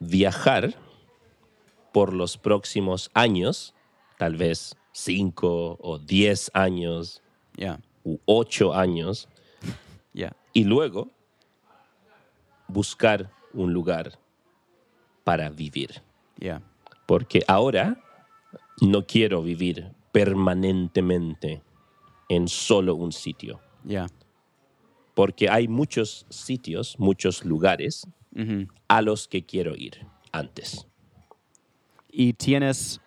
[0.00, 0.74] viajar
[1.92, 3.74] por los próximos años,
[4.18, 7.20] tal vez cinco o diez años
[7.56, 9.28] Yeah, u ocho años,
[10.14, 11.10] yeah, y luego
[12.66, 14.18] buscar un lugar
[15.22, 16.02] para vivir.
[16.38, 16.62] yeah.
[17.06, 17.98] Porque ahora
[18.80, 21.62] no quiero vivir permanentemente
[22.28, 23.60] en solo un sitio.
[23.84, 24.08] Yeah.
[25.14, 28.06] Porque hay muchos sitios, muchos lugares
[28.88, 30.86] a los que quiero ir antes.
[32.10, 33.00] Y tienes.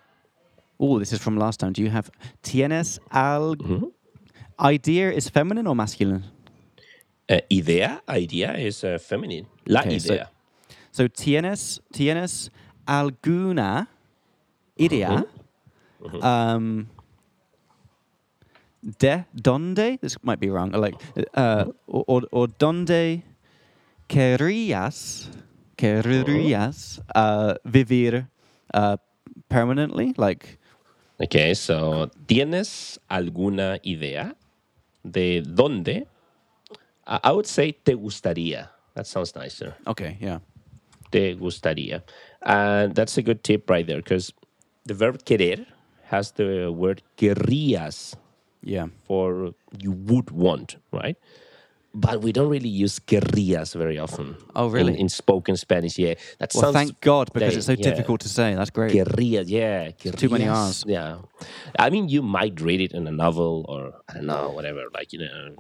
[0.78, 1.72] Oh, this is from last time.
[1.74, 3.56] Do you have tienes al?
[4.60, 6.24] Idea is feminine or masculine?
[7.28, 9.48] Eh, idea, idea es eh, femenino.
[9.66, 10.32] La Okay, so- idea.
[10.92, 12.52] So tienes tienes
[12.86, 13.88] alguna
[14.78, 15.26] idea
[16.22, 16.86] um,
[18.86, 20.72] de donde this might be wrong.
[20.72, 20.96] Like
[21.34, 23.24] uh, or, or donde
[24.08, 25.30] querías
[25.78, 28.28] querrías uh, vivir
[28.74, 28.98] uh,
[29.50, 30.60] permanently, like
[31.18, 34.36] Okay, so ¿tienes alguna idea
[35.04, 36.08] de dónde?
[37.08, 38.70] I I would say te gustaría.
[38.96, 39.76] That sounds nicer.
[39.88, 40.40] Okay, yeah.
[41.12, 42.04] Te gustaría.
[42.42, 44.34] And that's a good tip right there because
[44.86, 45.66] the verb querer
[46.10, 48.16] has the word querrías
[48.66, 48.88] Yeah.
[49.08, 51.16] for you would want, right?
[51.98, 54.36] But we don't really use querrías very often.
[54.54, 55.00] Oh, really?
[55.00, 56.16] In, spoken Spanish, yeah.
[56.40, 57.90] That Well, sounds thank God because very- it's so yeah.
[57.90, 58.54] difficult to say.
[58.54, 58.92] That's great.
[58.92, 59.92] Querrías, yeah.
[60.22, 60.84] too many R's.
[60.86, 61.20] Yeah.
[61.80, 65.14] I mean, you might read it in a novel or, I don't know, whatever, like,
[65.14, 65.56] you know,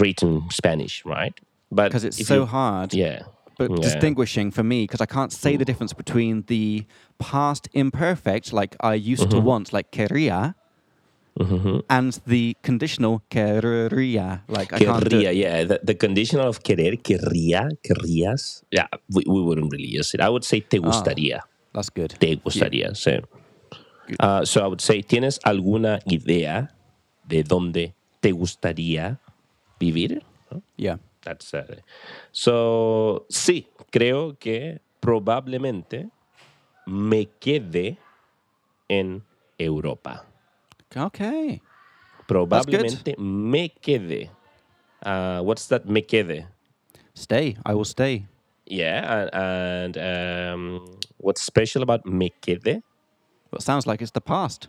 [0.00, 1.34] written Spanish, right?
[1.70, 2.92] But Because it's so you- hard.
[2.92, 3.20] Yeah.
[3.58, 3.76] But yeah.
[3.88, 6.84] distinguishing for me, because I can't say the difference between the
[7.18, 9.30] past imperfect, like I used Mm-hmm.
[9.38, 10.54] to want, like quería,
[11.88, 15.36] and the conditional querría, like I can't do Querría, it.
[15.36, 15.64] yeah.
[15.64, 20.20] The, the conditional of querer, querría, querrías, yeah, we, we wouldn't really use it.
[20.20, 20.68] I would say Ah.
[20.70, 21.40] te gustaría.
[21.74, 22.12] That's good.
[22.18, 23.20] te gustaría, sí.
[24.20, 26.70] Uh, so I would say, ¿tienes alguna idea
[27.28, 29.18] de dónde te gustaría
[29.78, 30.22] vivir?
[30.76, 30.98] Yeah.
[31.22, 31.64] That's, uh,
[32.32, 36.08] so, sí, creo que probablemente
[36.86, 37.98] me quede
[38.88, 39.22] en
[39.58, 40.24] Europa.
[40.94, 41.60] Okay.
[42.28, 44.30] Probablemente me quede.
[45.04, 46.46] Uh, what's that me quede?
[47.14, 47.56] Stay.
[47.64, 48.26] I will stay.
[48.66, 52.82] Yeah, and, and um, what's special about me quede?
[53.50, 54.68] Well, it sounds like it's the past.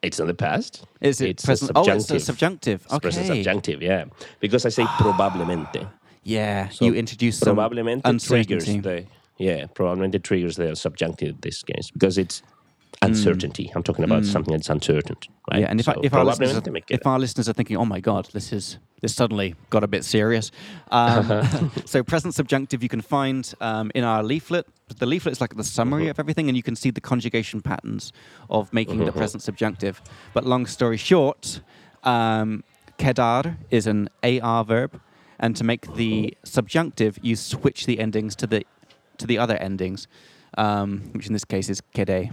[0.00, 0.84] It's in the past.
[1.00, 1.72] Is it it's present?
[1.72, 2.22] A Oh, it's a subjunctive.
[2.22, 2.86] subjunctive.
[2.86, 3.42] It's present Okay.
[3.42, 4.04] subjunctive, yeah.
[4.40, 5.88] Because I say probablemente.
[6.22, 6.68] Yeah.
[6.70, 9.04] So you introduced some probablemente triggers the
[9.38, 12.42] yeah, probablemente triggers the subjunctive in this case because it's
[13.02, 13.70] uncertainty.
[13.74, 15.16] I'm talking about something that's uncertain,
[15.50, 15.58] right?
[15.58, 15.60] Mm.
[15.60, 17.84] Yeah, and if, so I, if, our listeners are, if our listeners are thinking, "Oh
[17.84, 20.50] my God, this is this suddenly got a bit serious,"
[20.90, 21.42] um,
[21.84, 24.66] so present subjunctive you can find um, in our leaflet.
[24.98, 26.10] The leaflet is like the summary Mm-hmm.
[26.10, 28.12] of everything, and you can see the conjugation patterns
[28.50, 29.18] of making the Mm-hmm.
[29.18, 30.00] present subjunctive.
[30.34, 31.60] But long story short,
[32.04, 32.64] um,
[32.98, 35.00] quedar is an AR verb,
[35.38, 38.64] and to make the subjunctive, you switch the endings to the
[39.18, 40.06] to the other endings,
[40.56, 42.30] um, which in this case is quede.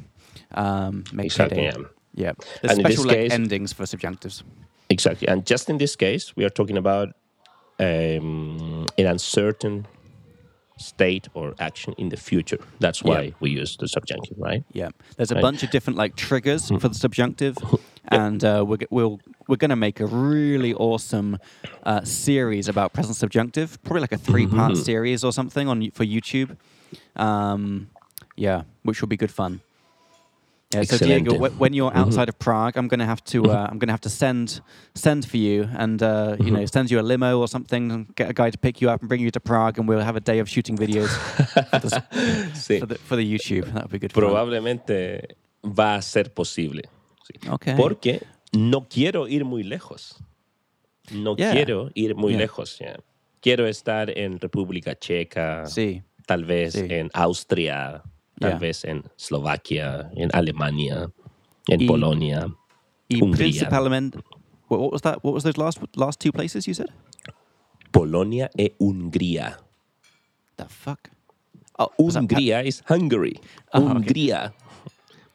[0.56, 1.76] Um, make Exactly, quede.
[1.78, 1.88] yeah.
[2.18, 4.44] Yeah, there's And in this special like, case- endings for subjunctives.
[4.90, 5.28] Exactly.
[5.28, 7.10] And just in this case, we are talking about
[7.80, 9.86] um, an uncertain
[10.78, 12.60] state or action in the future.
[12.80, 13.32] That's why Yeah.
[13.42, 14.64] we use the subjunctive, right?
[14.74, 15.42] Yeah, there's a Right.
[15.42, 17.58] bunch of different like triggers for the subjunctive,
[18.12, 21.38] and uh, we're we'll we're going to make a really awesome
[21.84, 24.82] uh, series about present subjunctive, probably like a three-part Mm-hmm.
[24.84, 26.56] series or something on for YouTube.
[27.16, 27.90] Um,
[28.38, 29.62] yeah, which will be good fun.
[30.76, 33.80] Yeah, so Diego, wh- when you're outside of Prague, I'm gonna have to uh, I'm
[33.80, 34.62] gonna have to send
[34.94, 38.30] send for you and uh, you know send you a limo or something, and get
[38.30, 40.22] a guy to pick you up and bring you to Prague, and we'll have a
[40.22, 41.10] day of shooting videos
[41.72, 42.04] for, the,
[42.54, 42.80] Sí.
[42.80, 43.66] for the for the YouTube.
[43.74, 44.12] That would be good.
[44.14, 44.24] fun.
[44.24, 46.84] Probablemente va a ser posible.
[47.26, 47.50] Sí.
[47.50, 47.76] Okay.
[47.76, 48.22] Porque
[48.54, 50.22] no quiero ir muy lejos.
[51.12, 51.54] No Yeah.
[51.54, 52.40] quiero ir muy Yeah.
[52.48, 52.78] lejos.
[52.80, 52.98] yeah.
[53.42, 56.02] Quiero estar en República Checa, Sí.
[56.26, 56.88] tal vez Sí.
[56.90, 58.02] en Austria,
[58.40, 58.60] tal Yeah.
[58.60, 61.10] vez en Eslovaquia, en Alemania,
[61.68, 62.48] en Y- Polonia.
[63.08, 63.38] Y Hungría.
[63.38, 64.18] principalmente,
[64.68, 65.20] what, what was that?
[65.24, 66.90] What was those last last two places you said?
[67.92, 69.58] Polonia e Hungría.
[70.58, 71.10] The fuck.
[71.78, 73.40] Oh, Hungría is Hungary.
[73.74, 73.88] Ah, okay.
[73.94, 74.54] Hungría.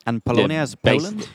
[0.07, 1.29] and Polonia is Poland.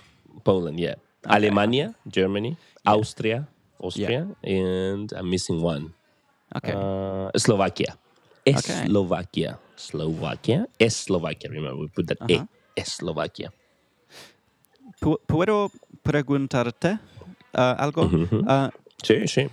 [0.44, 0.96] Poland, yeah.
[1.26, 3.48] Alemania, Germany, Austria,
[3.80, 5.94] Austria, and I'm missing one.
[6.56, 6.74] Okay.
[6.74, 7.98] Uh, Slovakia.
[8.46, 8.86] Okay.
[8.88, 9.58] Slovakia.
[9.76, 10.68] Slovakia.
[10.78, 11.50] Es Slovakia.
[11.50, 12.46] Remember, we put that Uh-huh.
[12.76, 12.84] E.
[12.86, 13.50] Slovakia.
[15.02, 15.72] Pu- ¿Puedo
[16.04, 17.00] preguntarte
[17.58, 18.06] uh, algo?
[18.06, 18.70] Uh,
[19.04, 19.50] Sí, sí.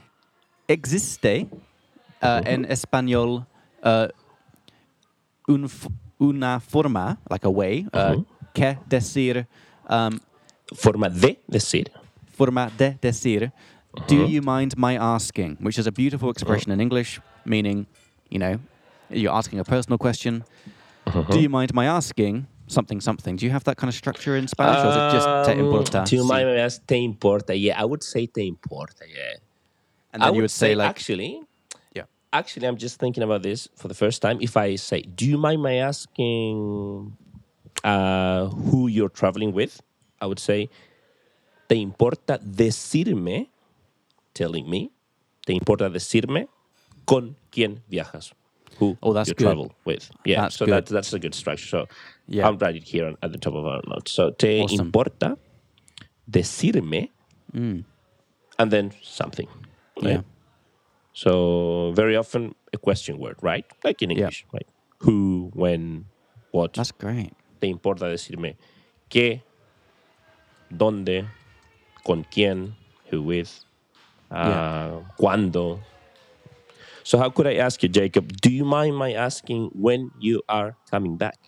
[0.68, 1.48] ¿Existe
[2.22, 3.46] uh, en español
[3.84, 4.08] uh,
[5.48, 5.68] un
[6.18, 8.22] una forma, like a way, uh,
[8.54, 9.46] que decir,
[9.90, 10.20] um,
[10.74, 11.90] Forma de decir.
[12.32, 13.52] forma de decir,
[14.06, 15.56] do you mind my asking?
[15.60, 17.86] Which is a beautiful expression in English, meaning,
[18.30, 18.58] you know,
[19.10, 20.44] you're asking a personal question.
[21.30, 23.36] Do you mind my asking something, something?
[23.36, 25.66] Do you have that kind of structure in Spanish, or is it just te Um,
[25.66, 26.04] importa?
[26.06, 26.26] To Sí.
[26.26, 27.54] my ass, te importa.
[27.54, 29.04] Yeah, I would say te importa.
[29.08, 29.36] Yeah.
[30.14, 31.40] and I then you would say, like, actually,
[31.94, 34.38] yeah, actually, I'm just thinking about this for the first time.
[34.42, 37.16] If I say, "Do you mind my asking
[37.82, 39.80] uh, who you're traveling with?"
[40.20, 40.68] I would say,
[41.68, 43.48] "Te importa decirme?"
[44.34, 44.90] Telling me,
[45.46, 46.46] "Te importa decirme
[47.06, 48.32] con quién viajas?"
[48.78, 49.44] Who Oh, that's you good.
[49.44, 50.10] travel with?
[50.24, 50.74] Yeah, That's so good.
[50.74, 51.66] That, that's a good structure.
[51.66, 51.86] So
[52.28, 52.46] Yeah.
[52.46, 54.12] I'll write it here on, at the top of our notes.
[54.12, 54.86] So te Awesome.
[54.86, 55.36] importa
[56.30, 57.08] decirme,
[57.54, 59.48] and then something.
[60.00, 60.22] yeah.
[61.14, 63.66] So very often a question word, right?
[63.84, 64.16] Like in Yeah.
[64.16, 64.66] English, right?
[65.00, 66.06] Who, when,
[66.52, 66.72] what.
[66.74, 67.32] that's great.
[67.60, 68.56] Te importa decirme
[69.10, 69.42] qué
[70.70, 71.26] dónde,
[72.04, 72.74] con quién,
[73.10, 73.64] who with,
[74.30, 75.80] uh, cuándo.
[77.04, 78.32] So how could I ask you, Jacob?
[78.40, 81.38] Do you mind my asking when you are coming back?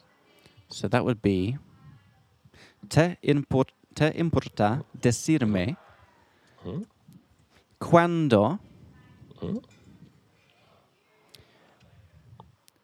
[0.69, 1.57] So that would be
[2.89, 5.77] te, import, te importa decirme
[7.79, 8.59] cuando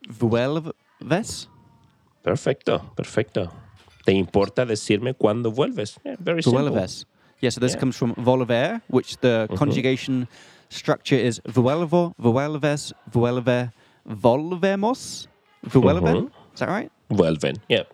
[0.06, 1.48] vuelves.
[2.22, 3.50] Perfecto, perfecto.
[4.04, 5.98] ¿Te importa decirme cuándo vuelves?
[6.04, 6.70] Yeah, very simple.
[6.70, 7.06] Vuelves.
[7.40, 7.80] Yeah, so this Yeah.
[7.80, 10.28] comes from volver, which the conjugation
[10.70, 13.72] structure is vuelvo, vuelves, vuelve,
[14.06, 15.28] volvemos,
[15.62, 16.30] vuelven.
[16.54, 16.90] Is that right?
[17.10, 17.56] Vuelven.
[17.68, 17.92] Yep.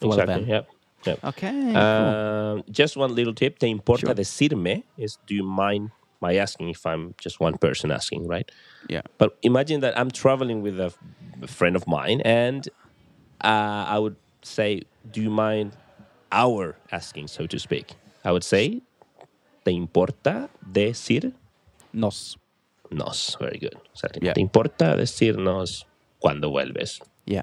[0.00, 0.20] Vuelven.
[0.22, 0.48] Exactly.
[0.48, 0.68] Yep.
[1.06, 1.18] Yep.
[1.24, 1.50] Okay.
[1.72, 1.76] cool.
[1.76, 3.58] Um, just one little tip.
[3.58, 4.14] Te importa Sure.
[4.14, 8.50] decirme is do you mind my asking if I'm just one person asking, right?
[8.88, 9.02] Yeah.
[9.18, 10.98] But imagine that I'm traveling with a, f-
[11.42, 12.66] a friend of mine and
[13.42, 15.76] uh, I would say, do you mind
[16.32, 17.94] our asking, so to speak?
[18.24, 18.80] I would say,
[19.66, 21.34] ¿te importa decir
[21.94, 22.36] Nos.
[22.90, 23.36] nos?
[23.40, 23.74] Very good.
[23.92, 24.26] Exactly.
[24.26, 24.34] Yeah.
[24.34, 25.84] ¿Te importa decirnos
[26.20, 27.00] cuando vuelves?
[27.26, 27.42] Yeah.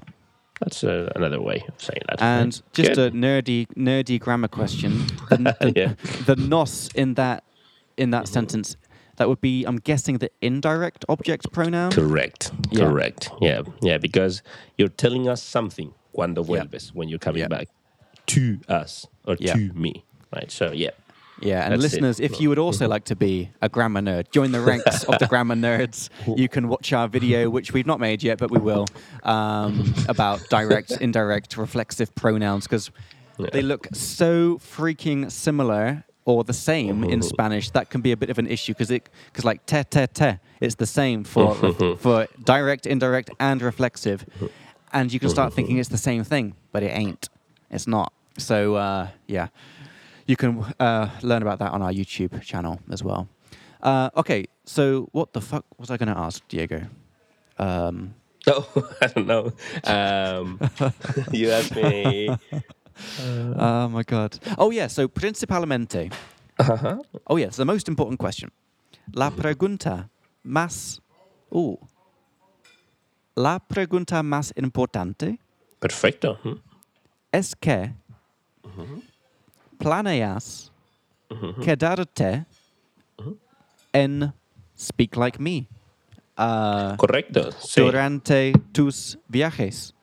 [0.60, 2.22] That's uh, another way of saying that.
[2.22, 2.62] And right?
[2.72, 2.98] just Good.
[3.14, 5.06] a nerdy, nerdy grammar question.
[5.30, 5.94] The, the, Yeah.
[6.26, 7.42] the nos in that
[7.96, 8.76] in that sentence,
[9.16, 11.90] that would be, I'm guessing, the indirect object pronoun.
[11.90, 12.52] Correct.
[12.70, 12.84] Yeah.
[12.84, 13.30] Correct.
[13.40, 13.62] Yeah.
[13.82, 13.98] Yeah.
[13.98, 14.42] Because
[14.78, 16.64] you're telling us something cuando Yeah.
[16.64, 17.48] vuelves, when you're coming Yeah.
[17.48, 17.68] back
[18.26, 19.54] to us or Yeah.
[19.54, 20.04] to me.
[20.34, 20.50] Right.
[20.50, 20.90] So, yeah.
[21.42, 21.86] Yeah, and That's it.
[21.86, 25.18] listeners, if you would also like to be a grammar nerd, join the ranks of
[25.18, 26.08] the grammar nerds.
[26.36, 28.86] You can watch our video, which we've not made yet, but we will,
[29.24, 32.90] um, about direct, indirect, reflexive pronouns because
[33.52, 37.70] they look so freaking similar or the same in Spanish.
[37.70, 40.38] That can be a bit of an issue because it because like te te te,
[40.60, 41.54] it's the same for
[41.96, 44.24] for direct, indirect, and reflexive,
[44.92, 47.28] and you can start thinking it's the same thing, but it ain't.
[47.70, 48.12] It's not.
[48.38, 49.48] So uh, yeah
[50.26, 53.28] you can uh, learn about that on our YouTube channel as well.
[53.82, 56.86] Uh, okay, so what the fuck was I going to ask, Diego?
[57.58, 58.14] Um,
[58.46, 58.66] Oh,
[59.00, 59.52] I don't know.
[59.84, 60.58] Um,
[61.32, 62.28] you asked me.
[63.56, 64.36] oh my god.
[64.58, 66.12] Oh yeah, so principalmente.
[66.58, 66.98] Uh-huh.
[67.28, 68.50] Oh yes, the most important question.
[69.14, 70.08] La pregunta
[70.44, 70.98] más.
[71.52, 71.76] Uh,
[73.36, 75.38] la pregunta más importante
[75.80, 76.38] Perfecto.
[76.42, 76.60] Hmm.
[77.32, 77.94] es que
[79.82, 80.72] planeas
[81.62, 82.44] quedarte
[83.92, 84.32] en
[84.78, 85.66] Speak Like Me.
[86.38, 87.50] Uh, Correcto.
[87.60, 87.80] Sí.
[87.80, 89.94] durante tus viajes.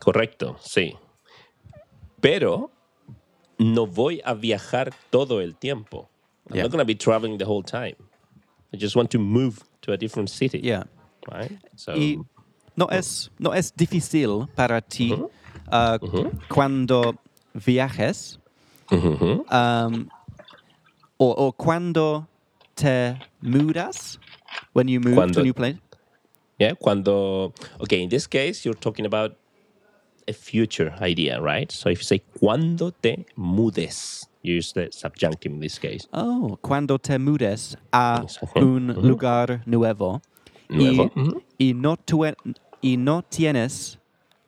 [0.00, 0.56] Correcto.
[0.60, 0.94] Sí.
[2.20, 2.70] Pero
[3.58, 6.08] no voy a viajar todo el tiempo.
[6.48, 6.62] I'm Yeah.
[6.64, 7.96] not going to be traveling the whole time.
[8.72, 10.60] I just want to move to a different city.
[10.62, 10.84] Yeah.
[11.30, 11.58] Right.
[11.76, 11.92] So.
[11.94, 12.18] Y
[12.76, 15.98] no es, no es difícil para ti uh,
[16.48, 17.14] cuando
[17.52, 18.38] viajes
[18.90, 19.44] Mhm.
[19.50, 20.10] um,
[21.18, 22.26] o, o cuando
[22.76, 24.18] te mudas,
[24.72, 25.78] when you move to a new place.
[26.58, 27.52] Yeah, cuando.
[27.80, 29.36] Okay, in this case, you're talking about
[30.26, 31.70] a future idea, right?
[31.70, 36.06] So if you say cuando te mudes, you use the subjunctive in this case.
[36.12, 38.60] Oh, cuando te mudes a Exacto.
[38.60, 40.20] un lugar nuevo,
[40.68, 41.42] Nuevo, y, ujú.
[41.58, 42.34] y no, tue-
[42.82, 43.98] y no tienes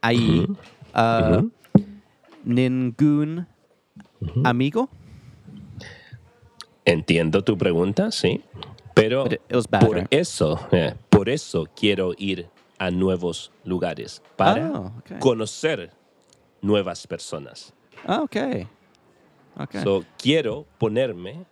[0.02, 0.46] ahí
[0.94, 1.48] uh,
[2.44, 3.46] ningún
[4.44, 4.88] amigo.
[6.84, 8.42] Entiendo tu pregunta, sí.
[8.94, 9.24] Pero
[9.80, 10.06] por right?
[10.10, 15.18] eso, eh, por eso quiero ir a nuevos lugares para Oh, okay.
[15.20, 15.90] conocer
[16.62, 17.72] nuevas personas.
[18.06, 18.66] Ah, okay.
[19.58, 19.82] Okay.
[19.82, 21.44] So, quiero ponerme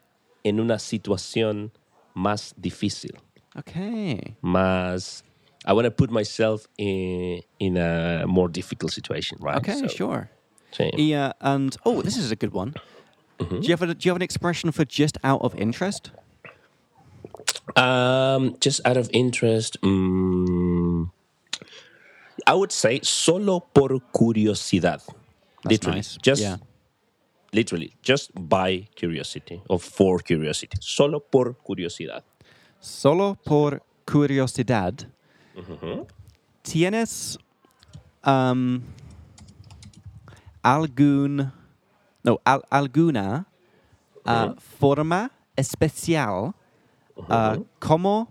[0.43, 1.71] en una situación
[2.15, 3.13] más difícil,
[3.57, 4.37] okay.
[4.41, 5.25] más
[5.67, 9.59] I want to put myself in in a more difficult situation, right?
[9.59, 10.31] Okay, So, sure.
[10.97, 12.75] Yeah, and oh, this is a good one.
[13.39, 16.11] Do you have a, do you have an expression for just out of interest?
[17.77, 21.11] Um, just out of interest, mm,
[22.47, 25.01] I would say solo por curiosidad.
[25.63, 26.19] That's literally, nice.
[26.21, 26.57] just yeah.
[27.53, 30.77] literally, just by curiosity or for curiosity.
[30.81, 32.23] Solo por curiosidad.
[32.81, 35.07] Solo por curiosidad.
[36.63, 37.39] ¿Tienes
[38.25, 38.83] um,
[40.73, 41.53] algún
[42.25, 43.47] no al- alguna
[44.27, 46.55] uh, forma especial
[47.17, 48.29] uh, como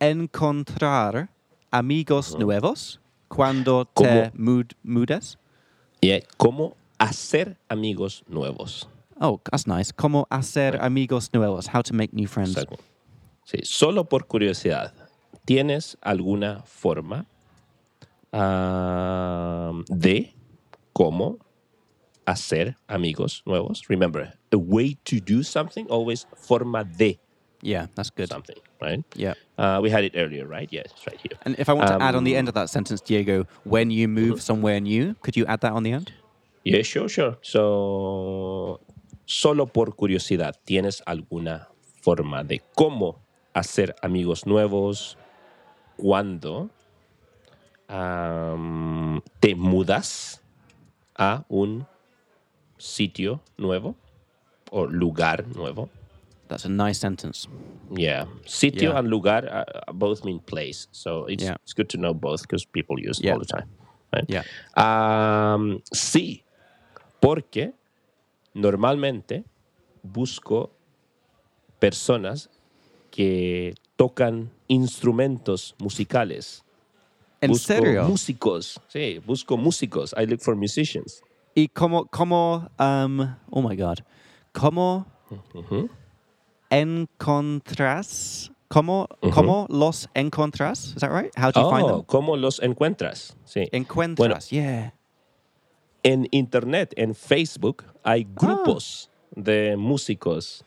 [0.00, 1.28] encontrar
[1.70, 5.38] amigos nuevos cuando te mud- mudas?
[6.00, 8.88] Yeah, cómo hacer amigos nuevos.
[9.20, 9.92] Oh, that's nice.
[9.92, 11.68] ¿Cómo hacer amigos nuevos?
[11.72, 12.56] How to make new friends.
[12.56, 12.76] Exacto.
[13.44, 14.92] Sí, solo por curiosidad.
[15.44, 17.26] ¿Tienes alguna forma
[18.34, 20.34] ah, de
[20.92, 21.38] cómo
[22.26, 23.82] hacer amigos nuevos.
[23.88, 27.18] Remember, a way to do something, always forma de
[27.62, 28.28] Yeah, that's good.
[28.28, 29.00] something, right?
[29.14, 29.34] Yeah.
[29.56, 30.68] Uh, we had it earlier, right?
[30.70, 31.38] Yes, it's right here.
[31.46, 33.90] And if I want to add on the Um, end of that sentence, Diego, when
[33.90, 36.12] you move somewhere new, could you add that on the end?
[36.64, 37.38] Yeah, sure, sure.
[37.42, 38.80] So,
[39.26, 41.68] solo por curiosidad, ¿tienes alguna
[42.02, 43.22] forma de cómo
[43.54, 45.16] hacer amigos nuevos
[45.96, 46.70] cuando
[49.40, 50.40] te mudas
[51.16, 51.86] a un
[52.78, 53.94] sitio nuevo
[54.70, 55.88] o lugar nuevo?
[56.48, 57.48] That's a nice sentence.
[57.96, 58.98] Yeah, sitio Yeah.
[58.98, 61.56] and lugar uh, both mean place, so it's, Yeah.
[61.62, 63.34] it's good to know both because people use it Yeah.
[63.34, 63.68] all the time.
[64.12, 64.28] right?
[64.28, 64.44] Yeah.
[65.92, 66.44] Sí,
[67.20, 67.72] porque
[68.54, 69.44] normalmente
[70.02, 70.70] busco
[71.80, 72.48] personas
[73.10, 76.63] que tocan instrumentos musicales.
[77.44, 78.04] En busco serio?
[78.08, 80.14] músicos, sí, busco músicos.
[80.16, 81.22] I look for musicians.
[81.54, 83.20] Y como, como, um,
[83.50, 83.98] oh my God,
[84.52, 85.06] como
[86.70, 90.86] encontras, como, como los encontras?
[90.96, 91.30] Is that right?
[91.36, 92.02] How do you find Oh, them?
[92.06, 93.36] ¿cómo los encuentras?
[93.44, 93.68] Sí.
[93.72, 94.92] Encuentras, yeah.
[96.02, 98.12] En internet, en Facebook, Ah.
[98.12, 100.62] hay grupos de músicos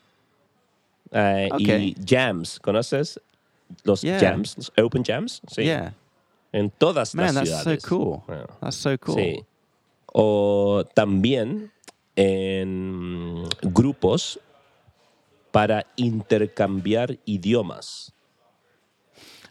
[1.12, 1.60] eh, Ok.
[1.60, 2.58] y jams.
[2.60, 3.20] ¿Conoces
[3.84, 4.18] los Yeah.
[4.18, 5.40] jams, los open jams?
[5.48, 5.62] Sí.
[5.64, 5.94] Yeah.
[6.52, 7.84] En todas Man, las that's so ciudades.
[7.86, 8.22] cool.
[8.28, 9.14] Ah, That's so cool.
[9.16, 9.44] Sí.
[10.12, 11.70] O también
[12.16, 14.40] en grupos
[15.52, 18.12] para intercambiar idiomas.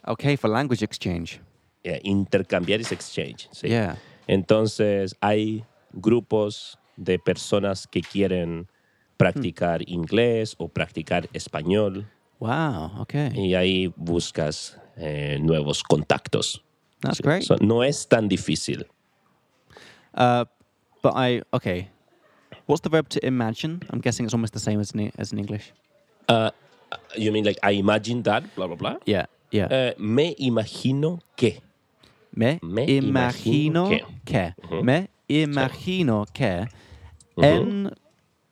[0.04, 1.40] Okay, for language exchange.
[1.84, 3.48] Eh, intercambiar es exchange.
[3.52, 3.68] sí.
[3.68, 3.96] Yeah.
[4.26, 8.68] Entonces hay grupos de personas que quieren
[9.16, 12.06] practicar inglés o practicar español
[12.40, 13.00] Wow.
[13.02, 13.30] Okay.
[13.34, 16.62] y ahí buscas eh, nuevos contactos.
[17.00, 17.44] That's great.
[17.44, 18.84] So, no es tan difícil.
[20.14, 20.44] Uh,
[21.02, 21.90] but I okay.
[22.66, 23.80] What's the verb to imagine?
[23.90, 25.72] I'm guessing it's almost the same as in, as in English.
[26.28, 26.50] Uh,
[27.16, 28.96] you mean like I imagine that, blah, blah, blah?
[29.06, 29.26] Yeah.
[29.50, 29.68] Yeah.
[29.70, 31.60] Eh, me imagino que.
[32.34, 34.54] me, me imagino imagino que.
[34.82, 36.68] Me imagino que
[37.36, 37.90] en,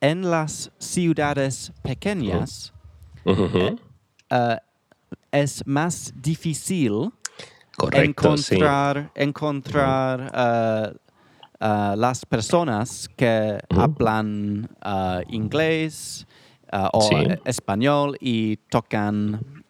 [0.01, 2.72] en las ciudades pequeñas
[3.24, 3.78] Ujú.
[4.30, 4.57] uh,
[5.32, 7.12] es más difícil
[7.76, 8.54] Correcto, sí.
[8.54, 16.26] encontrar, encontrar uh, uh, las personas que hablan uh, inglés
[16.92, 17.16] o Sí.
[17.44, 19.62] español y tocan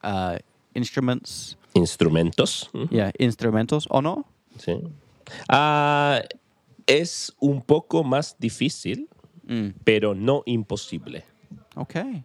[0.75, 2.71] instruments, Instrumentos.
[2.91, 4.25] Yeah, instrumentos, ¿o no?
[4.59, 4.73] Sí.
[5.49, 6.23] Ah,
[6.87, 9.09] es un poco más difícil,
[9.49, 9.75] Mm.
[9.85, 11.25] pero no imposible.
[11.77, 12.25] Okay,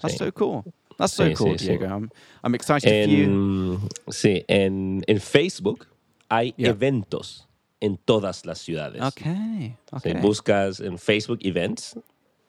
[0.00, 0.18] that's Sí.
[0.18, 0.62] so cool.
[0.98, 1.66] That's so Sí, cool, sí, sí.
[1.78, 1.86] Diego.
[1.86, 2.10] I'm,
[2.42, 3.24] I'm excited for you.
[3.24, 5.86] En, sí, en, en Facebook
[6.30, 6.70] hay Yeah.
[6.70, 7.46] eventos
[7.80, 9.02] en todas las ciudades.
[9.02, 10.20] Okay, Si okay.
[10.20, 11.96] buscas en Facebook Events,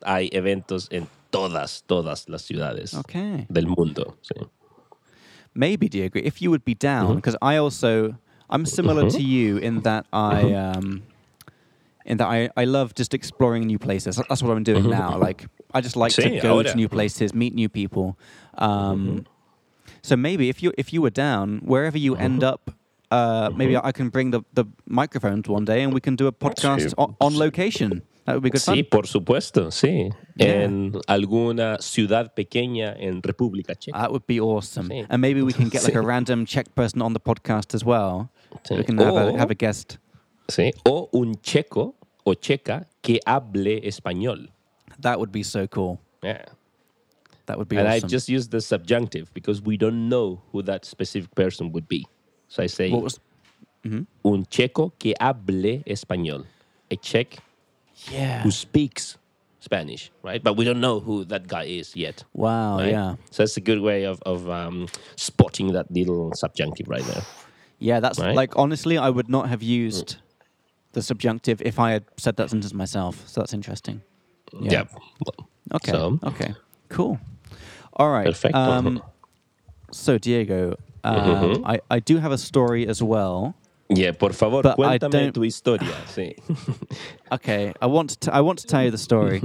[0.03, 3.45] hay eventos en todas, todas las ciudades Okay.
[3.49, 4.15] del mundo.
[4.21, 4.35] sí.
[5.53, 8.17] Maybe Diego, if you would be down, because I also
[8.49, 11.03] I'm similar to you in that I um
[12.05, 14.15] in that I, I love just exploring new places.
[14.29, 15.17] That's what I'm doing now.
[15.17, 18.15] Like I just like to go to new places, meet new people.
[18.57, 19.25] Um,
[20.01, 22.69] So maybe if you if you were down, wherever you end up,
[23.11, 26.31] uh, maybe I can bring the, the microphones one day and we can do a
[26.31, 26.93] podcast Sí.
[26.97, 28.01] on, on location.
[28.25, 28.89] That would be good Sí, fun.
[28.91, 30.11] por supuesto, sí.
[30.35, 30.63] Yeah.
[30.65, 33.97] En alguna ciudad pequeña en República Checa.
[33.99, 34.89] That would be awesome.
[34.89, 35.05] Sí.
[35.09, 38.29] And maybe we can get like a random Czech person on the podcast as well.
[38.63, 38.77] Sí.
[38.77, 39.97] We can have a, O- have a guest.
[40.49, 44.49] Sí, o un checo o checa que hable español.
[44.99, 45.99] That would be so cool.
[46.23, 46.45] Yeah.
[47.47, 48.05] That would be and awesome.
[48.05, 52.05] I just use the subjunctive because we don't know who that specific person would be.
[52.47, 53.19] So I say was?
[53.83, 56.45] un checo que hable español.
[56.91, 57.37] A Czech
[58.11, 58.41] Yeah.
[58.43, 59.17] who speaks
[59.59, 60.43] Spanish, right?
[60.43, 62.23] But we don't know who that guy is yet.
[62.33, 62.77] Wow.
[62.77, 62.91] right?
[62.91, 63.15] Yeah.
[63.31, 67.23] So that's a good way of, of um, spotting that little subjunctive right there.
[67.79, 67.99] Yeah.
[67.99, 68.35] That's Right.
[68.35, 70.17] like honestly, I would not have used
[70.95, 73.21] the subjunctive if I had said that sentence myself.
[73.27, 74.01] So that's interesting.
[74.59, 74.71] Yeah.
[74.71, 74.87] Yep.
[75.75, 75.91] Okay.
[75.91, 76.55] So- Okay.
[76.89, 77.19] Cool.
[77.93, 78.25] All right.
[78.25, 78.57] Perfecto.
[78.57, 79.01] Um,
[79.91, 83.53] so Diego, um, I, I do have a story as well.
[83.89, 85.93] Yeah, por favor, But cuéntame tu historia.
[86.07, 86.35] Sí.
[87.31, 89.41] Okay, I want to I want to tell you the story.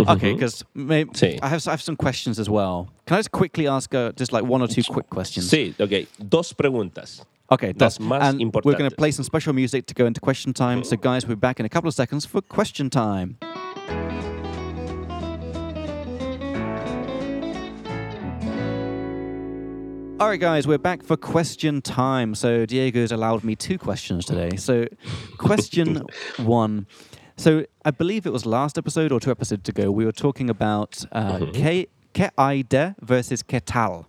[0.00, 1.38] Okay, because Sí.
[1.42, 2.88] I have I have some questions as well.
[3.06, 5.50] Can I just quickly ask uh, just like one or two quick questions?
[5.50, 6.06] sí, ok.
[6.28, 7.20] Dos preguntas.
[7.52, 10.54] Okay, that's más and we're going to play some special music to go into question
[10.54, 10.82] time.
[10.84, 13.36] So, guys, we'll be back in a couple of seconds for question time.
[20.20, 22.36] All right, guys, we're back for question time.
[22.36, 24.56] So, Diego's allowed me two questions today.
[24.56, 24.86] So,
[25.36, 26.02] question
[26.38, 26.86] one
[27.36, 31.04] So I believe it was last episode or two episodes ago, we were talking about
[31.10, 31.52] uh, Mm-hmm.
[31.52, 34.06] que, que hay de versus que tal.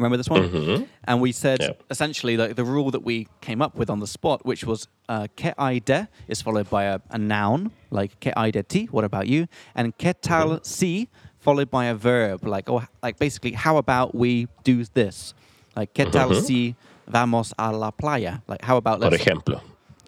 [0.00, 0.48] Remember this one?
[0.48, 0.86] Mhm.
[1.04, 4.44] And we said essentially like the rule that we came up with on the spot,
[4.46, 8.50] which was uh, que hay de is followed by a, a noun, like que hay
[8.50, 9.46] de ti, what about you?
[9.74, 10.64] And que tal Mm-hmm.
[10.64, 15.34] si followed by a verb, like oh, like basically how about we do this?
[15.76, 16.42] Like que tal Mhm.
[16.44, 16.74] si
[17.06, 18.42] vamos a la playa?
[18.48, 19.22] Like how about let's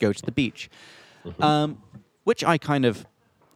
[0.01, 0.71] go to the beach,
[1.41, 1.79] um,
[2.25, 3.07] which I kind of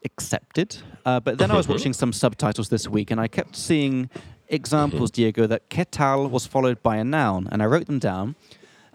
[0.05, 0.77] accepted.
[1.05, 4.09] Uh, but then I was watching some subtitles this week, and I kept seeing
[4.49, 5.23] examples, mm-hmm.
[5.23, 8.35] Diego, that que tal was followed by a noun, and I wrote them down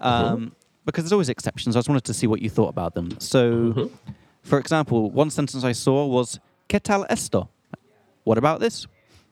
[0.00, 0.04] mm-hmm.
[0.04, 1.76] um, because there's always exceptions.
[1.76, 3.18] I just wanted to see what you thought about them.
[3.20, 4.12] So, mm-hmm.
[4.42, 7.48] for example, one sentence I saw was que tal esto?
[8.24, 8.86] What about this?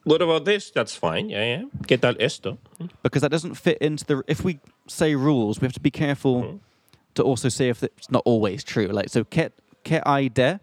[0.04, 0.70] What about this?
[0.70, 1.28] That's fine.
[1.28, 1.62] Yeah, yeah.
[1.86, 2.58] ¿Qué esto?
[3.02, 4.22] because that doesn't fit into the.
[4.26, 6.60] If we say rules, we have to be careful
[7.14, 8.86] to also say if it's not always true.
[8.86, 9.50] Like so, que
[9.84, 10.60] que hay de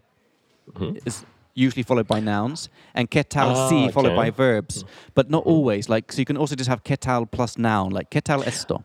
[1.06, 1.24] is
[1.58, 4.16] usually followed by nouns, and que tal Ah, si followed okay.
[4.16, 4.84] by verbs,
[5.14, 5.88] but not always.
[5.88, 8.84] Like so, you can also just have que tal plus noun, like que tal esto.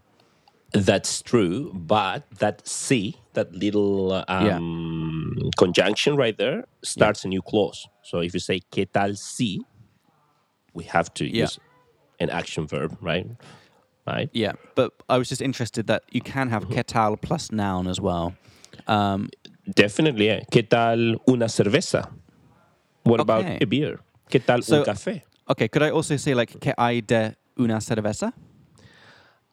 [0.73, 4.57] That's true, but that si, that little uh, Yeah.
[4.57, 7.87] um, conjunction right there, starts a new clause.
[8.03, 9.59] So if you say ¿Qué tal si?
[10.73, 11.43] We have to Yeah.
[11.43, 11.59] use
[12.19, 13.27] an action verb, right?
[14.07, 14.29] Right.
[14.33, 18.01] Yeah, but I was just interested that you can have que tal plus noun as
[18.01, 18.33] well.
[18.87, 19.29] Um,
[19.75, 20.25] Definitely.
[20.25, 20.41] Yeah.
[20.51, 22.09] ¿Qué tal una cerveza?
[23.03, 23.99] What about a beer?
[24.29, 25.23] ¿Qué tal So- un café?
[25.47, 28.33] okay, could I also say like que hay de una cerveza?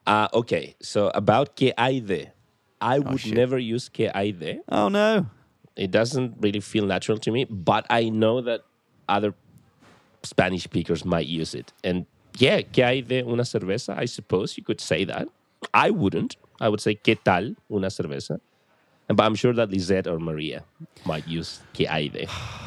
[0.06, 0.74] Uh, okay.
[0.80, 2.32] So about ¿Qué hay de?
[2.80, 3.34] I would Oh, shit.
[3.34, 4.60] never use ¿Qué hay de?
[4.68, 5.26] Oh no.
[5.76, 8.62] it doesn't really feel natural to me, but I know that
[9.08, 9.34] other
[10.22, 11.72] Spanish speakers might use it.
[11.84, 12.06] And
[12.38, 13.96] yeah, ¿qué hay de una cerveza?
[13.98, 15.28] I suppose you could say that.
[15.72, 16.36] I wouldn't.
[16.60, 18.40] I would say ¿qué tal una cerveza?
[19.14, 20.62] But I'm sure that Lisette or Maria
[21.04, 22.26] might use ¿qué hay de?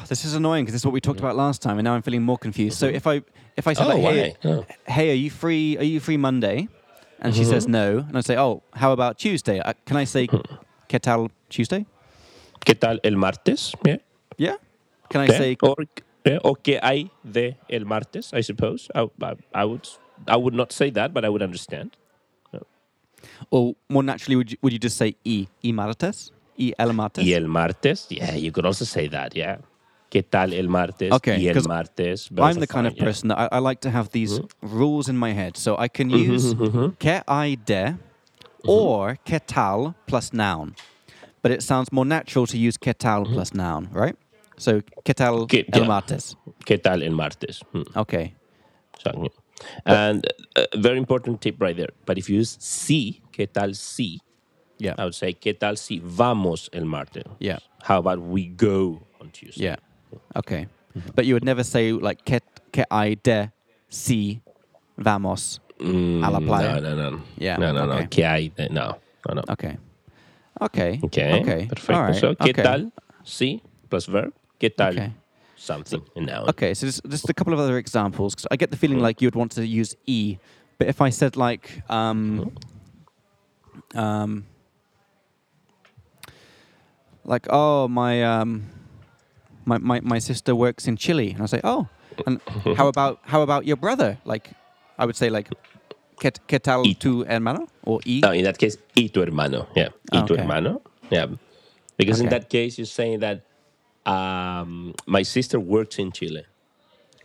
[0.09, 2.01] This is annoying because this is what we talked about last time, and now I'm
[2.01, 2.77] feeling more confused.
[2.77, 2.95] So mm-hmm.
[2.95, 3.21] if I
[3.55, 4.35] if I say Oh, like, hey.
[4.43, 4.65] Oh.
[4.87, 5.77] hey, are you free?
[5.77, 6.67] Are you free Monday?
[7.19, 7.71] And she says mm-hmm.
[7.71, 9.59] no, and I say, oh, how about Tuesday?
[9.59, 10.41] Uh, can I say, hmm.
[10.89, 11.85] ¿qué tal Tuesday?
[12.65, 13.73] ¿Qué tal el martes?
[13.85, 13.97] Yeah.
[14.37, 14.57] Yeah.
[15.09, 15.37] Can I Yeah.
[15.37, 15.75] say, or,
[16.25, 18.33] yeah, or ¿qué hay de el martes?
[18.33, 18.89] I suppose.
[18.93, 19.87] I, I, I would
[20.27, 21.95] I would not say that, but I would understand.
[23.51, 27.25] or more naturally, would you, would you just say y y martes, y el martes?
[27.25, 29.57] Y el martes, yeah, you could also say that, yeah.
[30.11, 31.11] ¿Qué tal el martes?
[31.11, 32.29] Okay, y el martes.
[32.37, 33.03] I'm the kind of yeah.
[33.03, 34.77] person that I, I like to have these Mm-hmm.
[34.77, 36.53] rules in my head, so I can use
[36.99, 37.97] que hay de
[38.65, 38.69] Mm-hmm.
[38.69, 40.75] or que tal plus noun,
[41.41, 44.15] but it sounds more natural to use que tal plus noun, right?
[44.57, 45.87] So que tal Que- el yeah.
[45.87, 46.35] martes?
[46.65, 47.61] ¿Qué tal el martes?
[47.73, 48.35] Hmm, Okay.
[48.95, 49.31] exactly.
[49.85, 50.25] And
[50.55, 51.89] a very important tip right there.
[52.05, 54.19] But if you use sí, ¿qué tal sí?
[54.83, 54.95] Yeah.
[54.97, 57.23] I would say, ¿qué tal si vamos el martes?
[57.39, 57.59] Yeah.
[57.83, 59.63] How about we go on Tuesday?
[59.63, 59.75] Yeah.
[60.35, 60.67] Okay.
[61.15, 62.39] But you would never say like que,
[62.71, 63.51] que hay de
[63.89, 64.41] si
[64.97, 66.79] vamos a la playa.
[66.79, 67.21] Mm, No, no, no.
[67.37, 67.93] Yeah, No, no, no.
[67.93, 68.07] okay.
[68.07, 68.67] ¿Qué hay de?
[68.69, 69.43] No, no, no.
[69.49, 69.77] Okay.
[70.61, 70.99] Okay.
[71.03, 71.41] Okay.
[71.41, 71.65] Okay.
[71.67, 72.01] Perfecto.
[72.11, 72.15] Right.
[72.19, 72.63] So, ¿qué okay.
[72.63, 72.91] tal
[73.25, 74.33] sí plus verb?
[74.59, 75.13] ¿Qué tal Okay.
[75.55, 76.01] something?
[76.15, 76.49] a noun.
[76.49, 78.35] Okay, so just, just a couple of other examples.
[78.35, 79.05] 'cause I get the feeling Mm-hmm.
[79.05, 80.37] like you'd want to use e,
[80.77, 82.51] but if I said like, um,
[83.95, 83.97] Mm-hmm.
[83.99, 84.45] um,
[87.25, 88.65] like, oh my, um,
[89.65, 91.87] my, my my sister works in Chile, and I say, oh,
[92.25, 92.39] and
[92.77, 94.17] how about how about your brother?
[94.25, 94.51] Like,
[94.97, 95.49] I would say like,
[96.19, 97.67] ¿qué, tal Y- tu hermano?
[97.83, 98.21] Or e.
[98.21, 99.67] No, in that case, y tu hermano.
[99.75, 100.81] Yeah, y tu hermano.
[101.09, 101.27] Yeah,
[101.97, 103.45] because in that case, you're saying that
[104.05, 106.45] um, my sister works in Chile,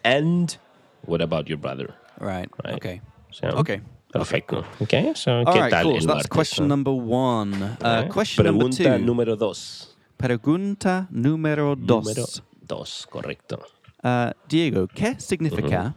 [0.04, 0.56] and
[1.02, 1.94] what about your brother?
[2.20, 2.48] Right.
[2.64, 2.74] Right.
[2.74, 3.00] Okay.
[3.30, 3.80] So, Okay.
[4.12, 4.64] Perfecto.
[4.80, 5.70] Okay, so All ¿qué right.
[5.70, 5.94] tal Cool.
[5.96, 6.76] el So that's martes, question no?
[6.76, 7.52] number one.
[7.62, 8.08] Uh, Okay.
[8.08, 9.04] question number Pregunta two.
[9.04, 9.96] número dos.
[10.16, 12.04] Pregunta número dos.
[12.06, 12.26] Número
[12.66, 13.60] dos, correcto.
[14.02, 15.94] Uh, Diego, ¿qué significa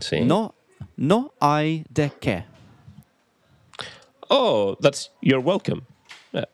[0.00, 0.22] Sí.
[0.24, 0.54] no,
[0.96, 2.44] no hay de qué?
[4.30, 5.82] Oh, that's you're welcome.
[6.32, 6.46] Yeah,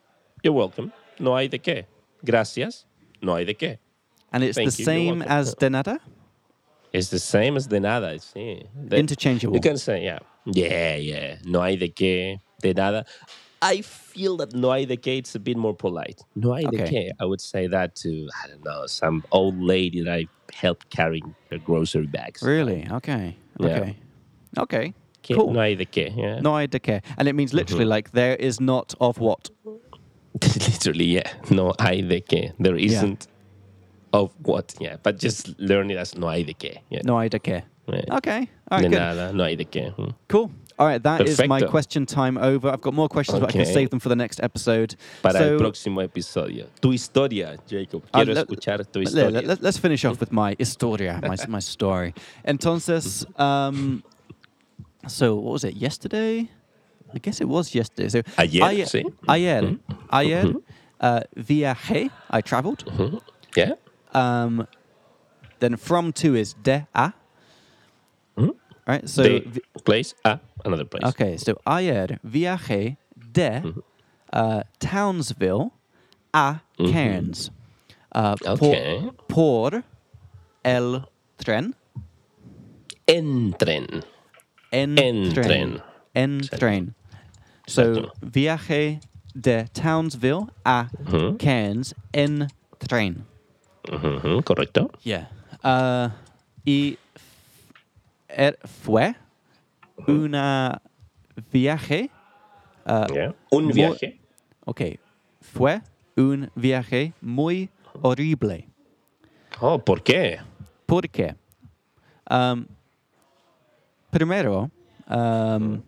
[0.43, 0.93] you're welcome.
[1.19, 1.87] No hay de qué.
[2.25, 2.87] Gracias.
[3.23, 3.79] No hay de qué.
[4.33, 5.33] And it's Thank the you, you're same welcome.
[5.33, 6.01] as de nada?
[6.93, 8.15] It's the same as de nada.
[8.19, 8.65] Sí.
[8.75, 9.55] De- Interchangeable.
[9.57, 10.19] You can say, yeah.
[10.47, 11.37] Yeah, yeah.
[11.45, 13.05] No hay de qué, de nada.
[13.63, 16.23] I feel that no hay de qué, it's a bit more polite.
[16.35, 17.11] No hay de qué.
[17.21, 21.35] I would say that to, I don't know, some old lady that I helped carrying
[21.51, 22.43] her grocery bags.
[22.43, 22.87] Really?
[22.91, 23.37] Okay.
[23.59, 23.69] Yeah.
[23.69, 23.97] Okay.
[24.59, 24.95] Okay.
[25.23, 25.53] Que- Cool.
[25.53, 26.17] No hay de qué.
[26.17, 26.41] Yeah.
[26.41, 27.03] No hay de qué.
[27.19, 27.91] And it means literally Mm-hmm.
[27.91, 29.51] like there is not of what?
[30.43, 31.31] Literally, yeah.
[31.51, 32.53] No hay de qué.
[32.59, 33.27] There isn't
[34.15, 34.75] of what.
[34.81, 34.97] Yeah.
[35.03, 36.79] But just learn it as no hay de qué.
[36.89, 37.03] Yeah.
[37.05, 37.65] No hay de qué.
[38.11, 38.49] Okay.
[38.71, 38.99] All right, de good.
[38.99, 39.33] nada.
[39.33, 39.93] No hay de qué.
[40.29, 40.51] Cool.
[40.79, 41.71] All right, that is my Perfecto.
[41.71, 42.71] question time over.
[42.71, 43.73] I've got more questions, but I can Okay.
[43.75, 44.97] save them for the next episode.
[45.23, 46.67] Para so, el próximo episodio.
[46.81, 48.03] Tu historia, Jacob.
[48.15, 49.43] Ah, Quiero le- escuchar tu historia.
[49.43, 52.15] le- let's finish off with my historia, my, my story.
[52.47, 54.03] Entonces, um,
[55.07, 55.75] so what was it?
[55.77, 56.49] Yesterday?
[57.13, 58.09] I guess it was yesterday.
[58.09, 59.05] So Ayer, ayer, sí.
[59.29, 59.77] ayer,
[60.11, 60.55] ayer,
[61.01, 62.09] uh, viajé.
[62.31, 62.85] I traveled.
[62.87, 63.21] Ujú.
[63.55, 63.73] Yeah?
[64.15, 64.67] Um,
[65.59, 67.13] then from to is de a.
[68.87, 69.09] Right.
[69.09, 71.07] So de vi- place a another place.
[71.09, 71.37] okay.
[71.39, 72.97] So ayer viajé
[73.33, 73.63] de
[74.33, 75.71] uh, Townsville
[76.35, 77.51] a Cairns.
[78.15, 79.11] Uh, por- Okay.
[79.29, 79.83] por
[80.65, 81.03] el
[81.39, 81.75] tren.
[83.07, 83.87] En tren.
[84.73, 85.43] En, En tren.
[85.45, 85.83] tren.
[86.15, 86.95] En tren.
[87.67, 89.01] So viajé
[89.35, 91.37] de Townsville a Ujú.
[91.39, 93.25] Cairns en tren.
[93.89, 94.91] Ujú, Correcto.
[95.05, 95.29] Yeah.
[95.65, 96.11] Uh,
[96.65, 96.99] y
[98.65, 99.15] fue
[100.07, 100.81] una
[101.53, 102.11] viaje.
[102.87, 103.35] Uh, Yeah.
[103.51, 104.19] Un Mu- viaje.
[104.65, 104.81] ok.
[105.41, 105.81] Fue
[106.17, 107.69] un viaje muy
[108.03, 108.69] horrible.
[109.61, 110.41] Oh, ¿por qué?
[110.87, 111.35] ¿Por qué?
[112.31, 112.67] Um,
[114.11, 114.71] primero,
[115.09, 115.83] um,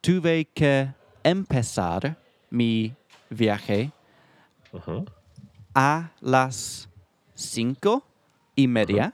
[0.00, 0.88] tuve que
[1.24, 2.16] empezar
[2.50, 2.94] mi
[3.30, 3.90] viaje
[5.74, 6.88] a las
[7.34, 8.04] cinco
[8.54, 9.12] y media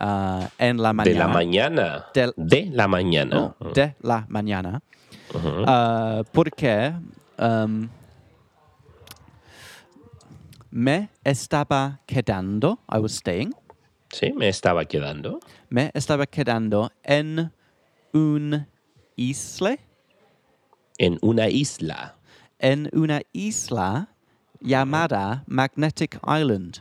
[0.00, 1.18] uh, en la De mañana.
[1.18, 2.06] la mañana.
[2.14, 3.54] Del- De la mañana.
[3.60, 4.80] No, de la mañana.
[5.34, 6.92] Uh, porque
[7.38, 7.88] um,
[10.70, 13.52] me estaba quedando, I was staying,
[14.10, 15.38] Sí, me estaba quedando.
[15.68, 17.52] me estaba quedando en
[18.14, 18.66] un
[19.16, 19.76] isla,
[20.98, 22.14] En una isla.
[22.58, 24.08] en una isla
[24.60, 26.80] llamada Magnetic Island.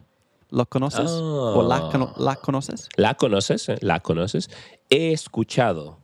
[0.49, 1.09] ¿Lo conoces?
[1.11, 2.87] ¿O la, cono- la conoces?
[2.95, 3.67] ¿La conoces?
[3.69, 3.77] eh?
[3.81, 4.49] ¿La conoces?
[4.89, 5.99] He escuchado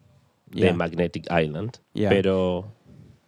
[0.51, 0.67] Yeah.
[0.67, 2.09] de Magnetic Island, Yeah.
[2.09, 2.65] pero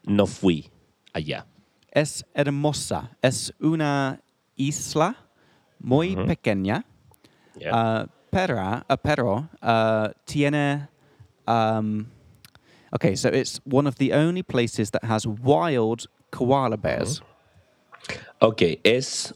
[0.03, 0.69] no fui
[1.13, 1.47] allá.
[1.91, 3.17] Es hermosa.
[3.21, 4.21] Es una
[4.55, 5.15] isla
[5.79, 6.85] muy pequeña.
[7.57, 8.03] Yeah.
[8.03, 10.87] Uh, pero, uh, pero uh, tiene.
[11.47, 12.07] Um,
[12.91, 17.21] okay, so it's one of the only places that has wild koala bears.
[18.39, 19.33] Ok, es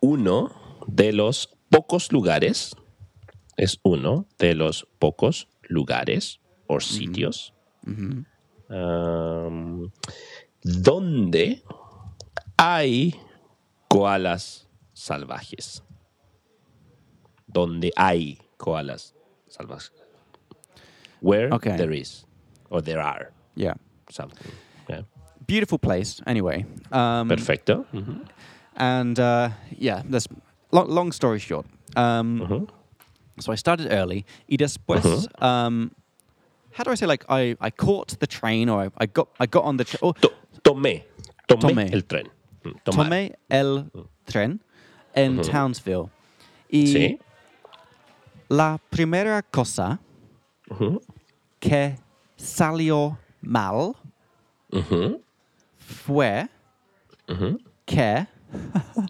[0.00, 0.50] uno
[0.86, 2.74] de los pocos lugares,
[3.56, 7.52] es uno de los pocos lugares o sitios
[8.68, 9.90] um,
[10.62, 11.62] donde
[12.56, 13.14] hay
[13.88, 15.82] koalas salvajes.
[17.46, 19.14] Donde hay koalas
[19.48, 19.92] salvajes.
[21.20, 21.76] Where Okay.
[21.76, 22.26] there is,
[22.70, 23.74] or there are Yeah.
[24.10, 24.52] something.
[24.88, 25.02] Yeah.
[25.46, 26.66] Beautiful place, anyway.
[26.92, 27.86] Um, Perfecto.
[28.76, 30.26] And uh, yeah, that's
[30.70, 31.66] long, long story short.
[31.96, 32.64] Um, mm-hmm.
[33.40, 34.24] So I started early.
[34.48, 35.44] Y después, mm-hmm.
[35.44, 35.90] um,
[36.72, 37.06] how do I say?
[37.06, 40.00] Like I, I caught the train, or I, I got I got on the train.
[40.02, 41.04] Oh, To- tomé,
[41.48, 41.92] tomé, Tomé.
[41.92, 42.28] el tren.
[42.64, 43.06] Mm, tomar.
[43.06, 44.08] tomé el mm.
[44.26, 44.60] tren
[45.14, 45.50] en mm-hmm.
[45.50, 46.10] Townsville.
[46.70, 47.18] Y Sí.
[48.48, 50.00] la primera cosa
[51.60, 51.96] que
[52.36, 53.94] salió mal
[55.78, 56.48] fue
[57.84, 58.26] que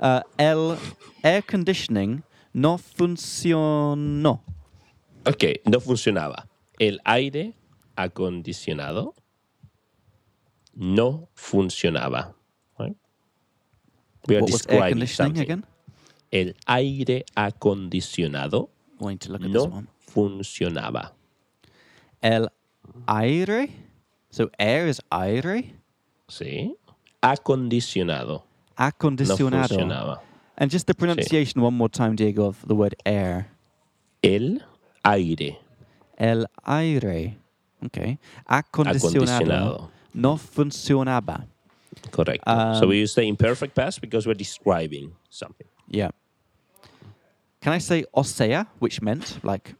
[0.00, 0.76] uh, el
[1.22, 2.22] air conditioning
[2.52, 4.42] no funcionó.
[5.26, 6.48] Ok, no funcionaba.
[6.78, 7.54] El aire
[7.96, 9.14] acondicionado
[10.74, 12.34] no funcionaba.
[12.78, 12.96] Right?
[14.26, 15.42] We are What was air conditioning something.
[15.42, 15.66] again?
[16.30, 21.12] El aire acondicionado no funcionaba.
[22.22, 22.48] El
[23.06, 23.70] aire.
[24.30, 25.74] So air is aire.
[26.28, 26.76] ¿Sí?
[27.20, 28.44] Acondicionado.
[28.80, 30.18] Acondicionado.
[30.56, 33.48] and just the pronunciation one more time, Diego, of the word air.
[34.22, 34.60] El
[35.04, 35.58] aire
[36.18, 37.36] El aire.
[37.86, 38.18] Okay.
[38.48, 39.26] Acondicionado.
[39.26, 39.90] acondicionado.
[40.14, 41.46] No funcionaba.
[42.10, 42.42] Correcto.
[42.46, 45.66] Um, so we use the imperfect past because we're describing something.
[45.88, 46.10] Yeah.
[47.60, 49.74] Can I say osea, which meant like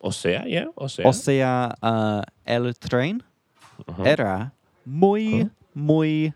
[0.00, 1.04] O sea, yeah, o sea.
[1.06, 3.22] osea uh, el tren
[4.04, 4.52] era
[4.84, 6.32] muy muy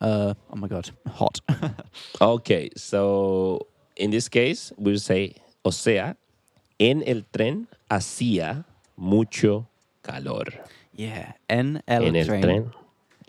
[0.00, 1.40] uh, oh my god hot.
[2.20, 3.66] Okay, so
[3.96, 5.34] in this case, we'll say,
[5.64, 6.16] o sea,
[6.78, 8.64] en el tren hacía
[8.96, 9.66] mucho
[10.02, 10.44] calor.
[10.94, 12.72] yeah, en el, en el tren, tren,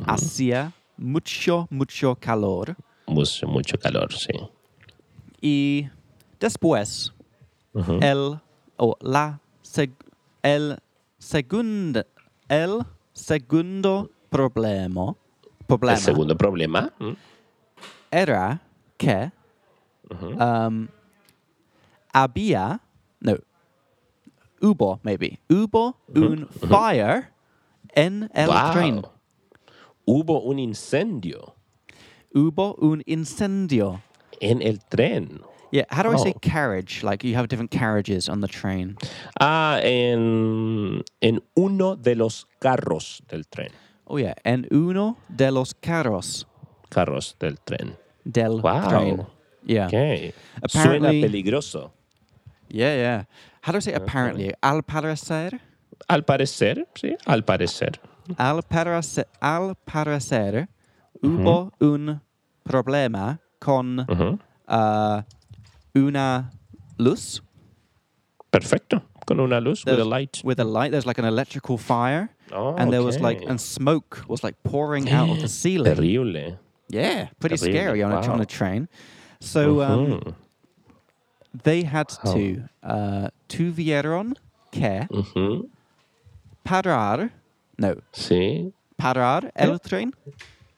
[0.08, 2.76] hacía mucho mucho calor
[3.08, 4.32] mucho, mucho calor, sí.
[5.42, 5.88] y
[6.40, 7.14] después
[7.74, 8.00] Ujú.
[8.02, 8.40] el
[8.78, 9.94] o la seg-
[10.44, 10.78] el
[11.20, 12.04] segundo
[12.50, 12.80] el
[13.14, 15.16] segundo problema
[15.68, 17.14] problema El segundo problema, ¿mm?
[18.12, 18.62] era
[18.98, 19.32] que
[20.10, 20.88] um,
[22.14, 22.80] había
[23.22, 23.38] no
[24.60, 25.40] Hubo, maybe.
[25.50, 27.30] Hubo un fire
[27.96, 28.72] en el Wow.
[28.72, 29.02] tren.
[30.08, 31.54] Hubo un incendio
[32.34, 34.02] Hubo un incendio.
[34.42, 35.42] en el tren.
[35.72, 36.40] Yeah, how do I say Oh.
[36.40, 37.04] carriage?
[37.04, 38.96] Like you have different carriages on the train.
[39.40, 43.72] Ah, en, en uno de los carros del tren.
[44.10, 46.48] Oh yeah, en uno de los carros
[46.90, 47.98] Carros del tren.
[48.24, 48.88] del Wow.
[48.90, 49.28] train.
[49.66, 49.88] Yeah.
[49.88, 50.34] Ok.
[50.70, 51.92] Suena Apparently- peligroso.
[52.70, 53.26] Yeah, yeah.
[53.64, 54.54] How do I say apparently?
[54.62, 55.60] Al parecer,
[56.08, 58.00] Al parecer, sí, al parecer.
[58.38, 60.70] al parecer, al parecer
[61.22, 62.22] hubo un
[62.64, 64.40] problema con Ujú.
[64.70, 65.22] uh,
[65.96, 66.52] una
[66.98, 67.42] luz.
[68.52, 69.02] Perfecto.
[69.26, 70.42] Con una luz, with a light.
[70.44, 73.48] With a light, there's like an electrical fire, Oh, and there was oh, like, okay.
[73.48, 75.96] and smoke was like pouring out of the ceiling.
[75.96, 76.58] Terrible.
[76.90, 78.88] Yeah, pretty Terrible, scary on a, on a train.
[79.42, 80.34] So um, Ujú.
[81.64, 82.34] they had How?
[82.34, 84.34] to uh, tuvieron
[84.72, 85.34] que Ujú.
[85.34, 85.62] Mm-hmm.
[86.64, 87.32] parar,
[87.78, 88.72] no, Sí.
[88.98, 89.78] parar el eh?
[89.80, 90.12] tren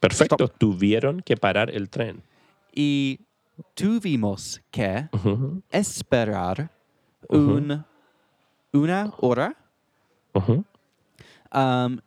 [0.00, 0.48] Perfecto.
[0.48, 2.22] Tuvieron que parar el tren.
[2.74, 3.18] y
[3.76, 5.62] tuvimos que Ujú.
[5.70, 6.70] esperar
[7.28, 7.84] un,
[8.72, 9.54] una hora,
[10.34, 10.64] Ujú.
[11.52, 12.00] Um,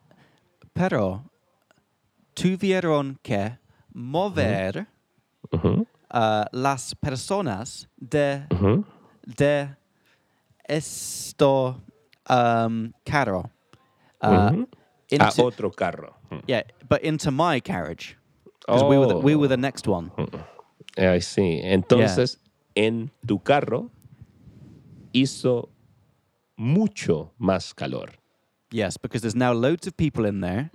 [0.73, 1.23] pero
[2.35, 3.57] tuvieron que
[3.93, 4.87] mover
[5.51, 8.83] uh, las personas de, Ujú.
[9.25, 9.75] de
[10.67, 11.81] esto
[12.29, 13.49] um, carro.
[14.21, 14.67] Uh, Ujú.
[15.11, 16.15] A into- otro carro.
[16.47, 18.17] Yeah, but into my carriage.
[18.65, 20.09] Because we, were the, we were the next one.
[20.97, 21.61] Ay, sí.
[21.63, 22.37] Entonces,
[22.75, 23.91] en tu carro
[25.13, 25.69] hizo
[26.57, 28.09] mucho más calor.
[28.74, 30.71] Yes, because there's now loads of people in there.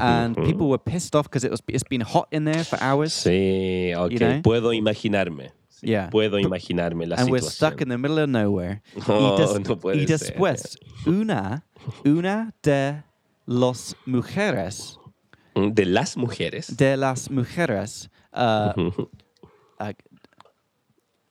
[0.00, 3.12] And people were pissed off because it was it's been hot in there for hours.
[3.14, 4.18] Sí, ok.
[4.18, 4.40] know?
[4.42, 5.50] Puedo imaginarme.
[5.70, 6.08] Sí, Yeah.
[6.10, 8.80] Puedo imaginarme la and we're stuck in the middle of nowhere.
[9.08, 10.18] Oh, y, des- no puede y ser.
[10.18, 11.62] después, una,
[12.06, 13.02] una de
[13.46, 14.98] los mujeres,
[15.54, 16.74] De las mujeres.
[16.76, 18.72] de las mujeres, uh,
[19.78, 19.92] uh,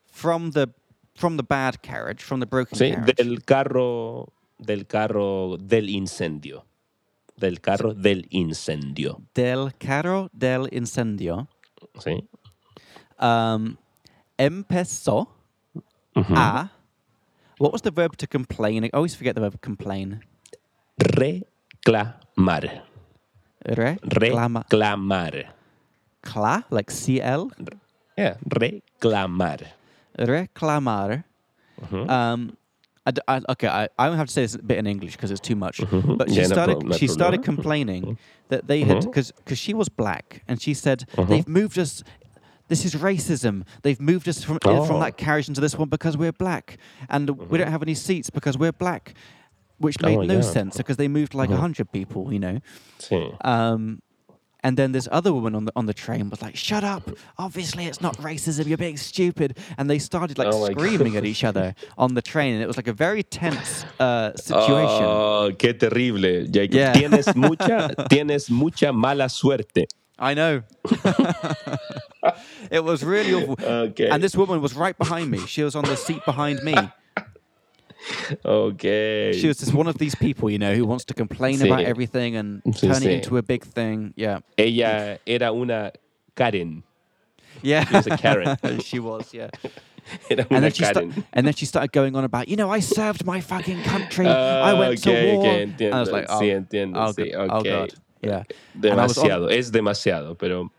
[0.06, 0.70] from the
[1.16, 3.16] from the bad carriage, from the broken Sí, carriage.
[3.18, 4.32] del carro,
[4.64, 6.66] del carro del incendio.
[7.38, 9.22] Del carro del incendio.
[9.34, 11.47] del carro del incendio,
[11.99, 12.28] Sí.
[13.20, 13.76] um,
[14.38, 15.28] empezó
[16.16, 16.70] a.
[17.59, 18.84] What was the verb to complain?
[18.84, 20.22] I always forget the verb complain.
[20.97, 22.84] Reclamar.
[23.66, 24.64] Reclama.
[24.70, 25.53] Reclamar.
[26.22, 27.51] Cla, like CL.
[28.18, 29.59] Yeah, reclamar.
[30.18, 31.24] Reclamar.
[31.82, 32.09] Mm-hmm.
[32.09, 32.57] Um,
[33.06, 35.32] I I okay, I, I don't have to say this a bit in English because
[35.32, 35.78] it's too much.
[35.80, 36.32] But she Mm-hmm.
[36.34, 38.18] Yeah, no started no she started complaining
[38.49, 42.04] that they had because because she was black and she said they've moved us.
[42.70, 43.66] This is racism.
[43.82, 44.99] They've moved us from uh, from Oh.
[45.01, 46.78] that carriage into this one because we're black,
[47.10, 49.14] and we don't have any seats because we're black,
[49.80, 50.41] which made Oh, no yeah.
[50.41, 52.60] sense because they moved like a hundred people, you know.
[53.41, 54.01] Um,
[54.64, 57.09] and then this other woman on the on the train was like, "Shut up!
[57.38, 58.66] Obviously, it's not racism.
[58.68, 62.53] You're being stupid." And they started like Oh screaming at each other on the train,
[62.53, 65.03] and it was like a very tense uh, situation.
[65.03, 66.47] Oh, qué terrible.
[66.49, 66.76] Jacob.
[66.76, 66.93] Yeah.
[66.93, 69.86] Tienes mucha, tienes mucha mala suerte.
[70.18, 70.61] I know.
[72.72, 73.57] it was really awful.
[73.66, 74.09] Okay.
[74.09, 75.39] And this woman was right behind me.
[75.39, 76.76] She was on the seat behind me.
[78.45, 79.32] Okay.
[79.34, 81.66] She was just one of these people, you know, who wants to complain Sí.
[81.66, 84.14] about everything and Sí, turn it into a big thing.
[84.16, 84.39] Yeah.
[84.58, 85.91] Ella era una
[86.36, 86.84] Karen.
[87.62, 87.86] Yeah.
[87.86, 88.58] She was a Karen.
[88.84, 89.49] she was, yeah.
[90.30, 90.99] And then, she sta-
[91.32, 94.28] and then she started going on about, you know, I served my fucking country.
[94.28, 95.45] I Ah, went ok, to war.
[95.45, 97.64] ok, And I was like, oh, Sí, entiendo, oh, sí, God, oh, ok.
[97.70, 97.93] God.
[98.22, 98.43] Yeah.
[98.84, 100.72] And I was on- Demasiado, es demasiado, pero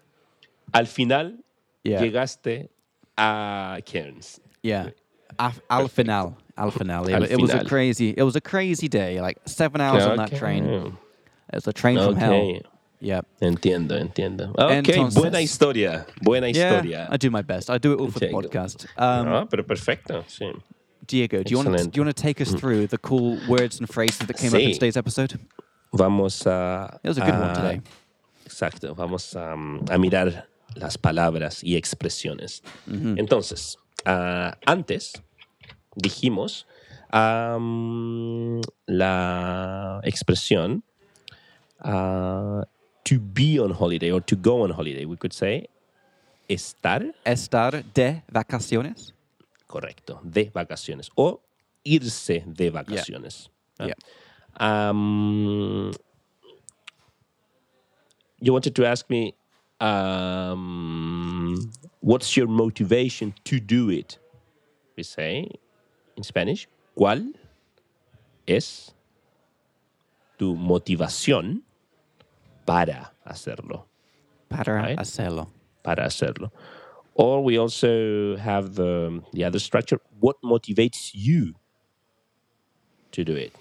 [0.75, 1.39] al final
[1.85, 2.03] Yeah.
[2.03, 2.69] llegaste
[3.17, 4.41] a Cairns.
[4.63, 4.91] Yeah.
[5.39, 6.37] Al final.
[6.57, 7.09] Al final.
[7.09, 9.21] It, it was a crazy, it was a crazy day.
[9.21, 10.39] Like seven hours on that Ok.
[10.39, 10.65] train.
[10.65, 12.61] It was a train from hell.
[13.01, 13.21] Yeah.
[13.43, 14.51] Entiendo, entiendo.
[14.57, 17.09] Ok, Entonces- buena historia, buena Yeah, historia.
[17.11, 17.69] I do my best.
[17.69, 18.87] I do it all for the podcast.
[18.97, 20.51] Um, ah, pero perfecto, sí.
[21.07, 23.79] Diego, do you want to, do you want to take us through the cool words
[23.79, 25.39] and phrases that came up in today's episode?
[25.93, 26.99] Vamos a...
[27.05, 27.81] It was a good one today.
[28.47, 32.63] Exacto, vamos a, mm, a mirar las palabras y expresiones.
[32.89, 33.77] Entonces,
[34.07, 35.13] ah, antes
[35.97, 36.67] dijimos
[37.11, 40.83] am, la expresión
[41.81, 42.63] ah,
[43.05, 45.05] to be on holiday or to go on holiday.
[45.05, 45.69] We could say
[46.49, 49.13] estar, Estar de vacaciones.
[49.67, 51.41] correcto, de vacaciones o
[51.85, 53.49] irse de vacaciones.
[53.79, 53.87] Ah.
[53.87, 53.95] Yeah.
[54.57, 55.93] Um,
[58.41, 59.35] you wanted to ask me,
[59.81, 64.19] um, what's your motivation to do it?
[64.97, 65.51] We say
[66.17, 67.35] in Spanish, ¿cuál
[68.47, 68.95] es
[70.37, 71.63] tu motivación
[72.65, 73.87] para hacerlo.
[74.49, 74.99] Para Right.
[74.99, 75.49] hacerlo.
[75.83, 76.51] Para hacerlo.
[77.15, 80.01] Or we also have the, the other structure.
[80.21, 81.55] What motivates you
[83.13, 83.53] to do it?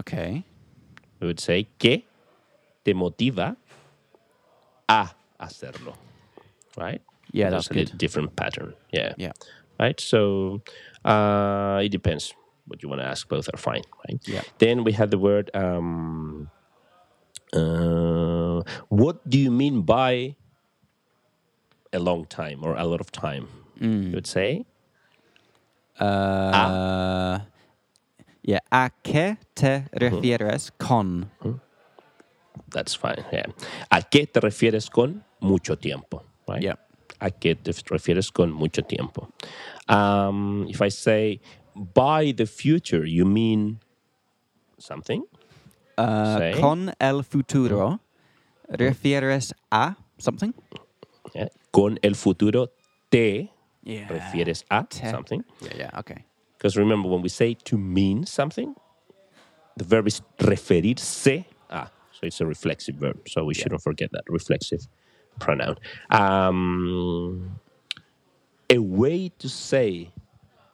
[0.00, 0.44] Okay.
[1.20, 2.04] We would say, ¿qué
[2.84, 3.56] te motiva
[4.88, 5.94] a hacerlo?
[6.76, 7.02] Right?
[7.32, 7.80] Yeah, that's a good.
[7.80, 8.74] little different pattern.
[8.92, 9.12] Yeah.
[9.18, 9.32] Yeah.
[9.78, 10.00] Right?
[10.00, 10.62] So
[11.04, 12.34] uh, it depends
[12.66, 13.28] what you want to ask.
[13.28, 13.82] Both are fine.
[14.08, 14.20] Right?
[14.26, 14.42] Yeah.
[14.58, 16.50] Then we have the word, um,
[17.54, 20.36] uh, what do you mean by
[21.92, 23.48] a long time or a lot of time?
[23.80, 24.64] You would say,
[26.00, 27.40] Uh,
[28.42, 28.60] yeah.
[28.70, 31.30] ¿A qué te refieres con?
[32.70, 33.24] that's fine.
[33.32, 33.46] Yeah.
[33.90, 36.22] ¿A qué te refieres con mucho tiempo?
[36.46, 36.62] Right?
[36.62, 36.74] Yeah.
[37.20, 39.28] ¿A qué te refieres con mucho tiempo?
[39.88, 41.40] Um, if I say
[41.74, 43.80] by the future, you mean
[44.78, 45.24] something?
[45.96, 48.00] Uh, con el futuro
[48.70, 50.54] refieres a something?
[51.34, 51.48] Yeah.
[51.72, 52.68] Con el futuro
[53.10, 53.50] te
[53.82, 54.06] Yeah.
[54.08, 55.08] refieres a Te.
[55.10, 55.42] something.
[55.60, 56.24] Yeah, yeah, okay.
[56.56, 58.74] Because remember, when we say to mean something,
[59.76, 61.90] the verb is referirse a.
[62.12, 63.28] So it's a reflexive verb.
[63.28, 64.86] So we shouldn't forget that reflexive
[65.38, 65.76] pronoun.
[66.10, 67.60] Um,
[68.70, 70.10] a way to say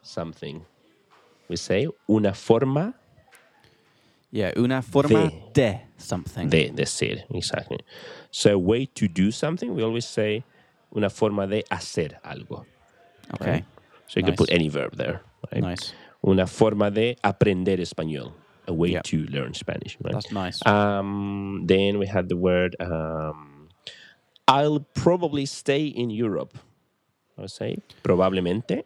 [0.03, 0.65] something.
[1.49, 2.95] We say una forma
[4.33, 5.53] Yeah, una forma De.
[5.53, 6.49] de, something.
[6.49, 7.23] de decir.
[7.33, 7.79] Exactly.
[8.33, 10.43] So a way to do something, we always say
[10.97, 12.65] una forma de hacer algo.
[13.35, 13.65] Okay,
[14.09, 15.23] So you can put any verb there.
[15.53, 15.63] Right?
[15.63, 15.93] nice.
[16.27, 18.33] Una forma de aprender español.
[18.67, 19.05] A way Yep.
[19.05, 19.97] to learn Spanish.
[20.03, 20.13] Right?
[20.15, 20.59] That's nice.
[20.67, 22.75] Um, then we had the word.
[22.81, 23.54] Um,
[24.47, 26.59] I'll probably stay in Europe.
[27.39, 28.85] I'll say probablemente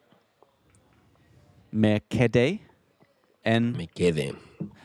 [1.73, 2.61] Me quedé
[3.45, 3.73] en.
[3.77, 4.35] me quede.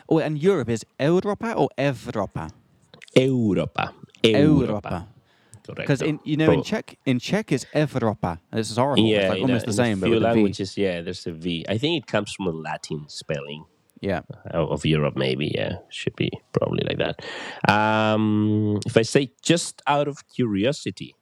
[0.09, 2.49] Oh, and Europe is Europa or Evropa?
[3.15, 3.93] Europa.
[4.23, 5.07] Europa.
[5.75, 8.39] Because in you know in Czech in Czech is Evropa.
[8.51, 9.05] This is horrible.
[9.05, 10.33] Yeah, it's like almost the same, but few with a V.
[10.35, 11.65] languages, yeah, there's a V.
[11.69, 13.63] I think it comes from a Latin spelling.
[14.03, 14.21] Yeah.
[14.51, 15.47] of Europe, maybe.
[15.55, 17.23] Yeah, should be probably like that.
[17.71, 21.15] Um, if I say just out of curiosity,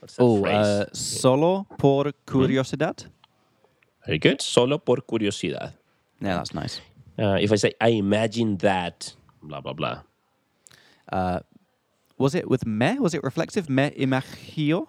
[0.00, 0.66] what's that Oh, phrase?
[0.66, 3.06] uh, solo por curiosidad.
[4.06, 4.42] Very good.
[4.42, 5.74] Solo por curiosidad.
[6.20, 6.80] Yeah, that's nice.
[7.16, 10.02] Uh, if I say I imagine that, blah blah blah.
[12.18, 12.98] Was it with me?
[12.98, 13.68] Was it reflexive?
[13.68, 14.86] Me imagino.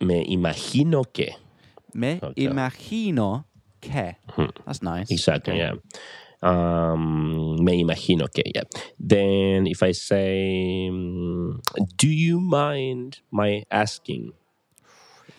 [0.00, 1.36] Me imagino que.
[1.94, 2.46] Me Okay.
[2.48, 3.44] imagino
[3.84, 4.16] que.
[4.64, 5.10] That's nice.
[5.10, 5.54] Exactly.
[5.54, 5.62] Okay.
[5.62, 5.74] Yeah.
[6.42, 8.42] Um, me imagino que.
[8.54, 8.64] Yeah.
[8.98, 11.60] Then if I say, mm,
[11.96, 14.32] do you mind my asking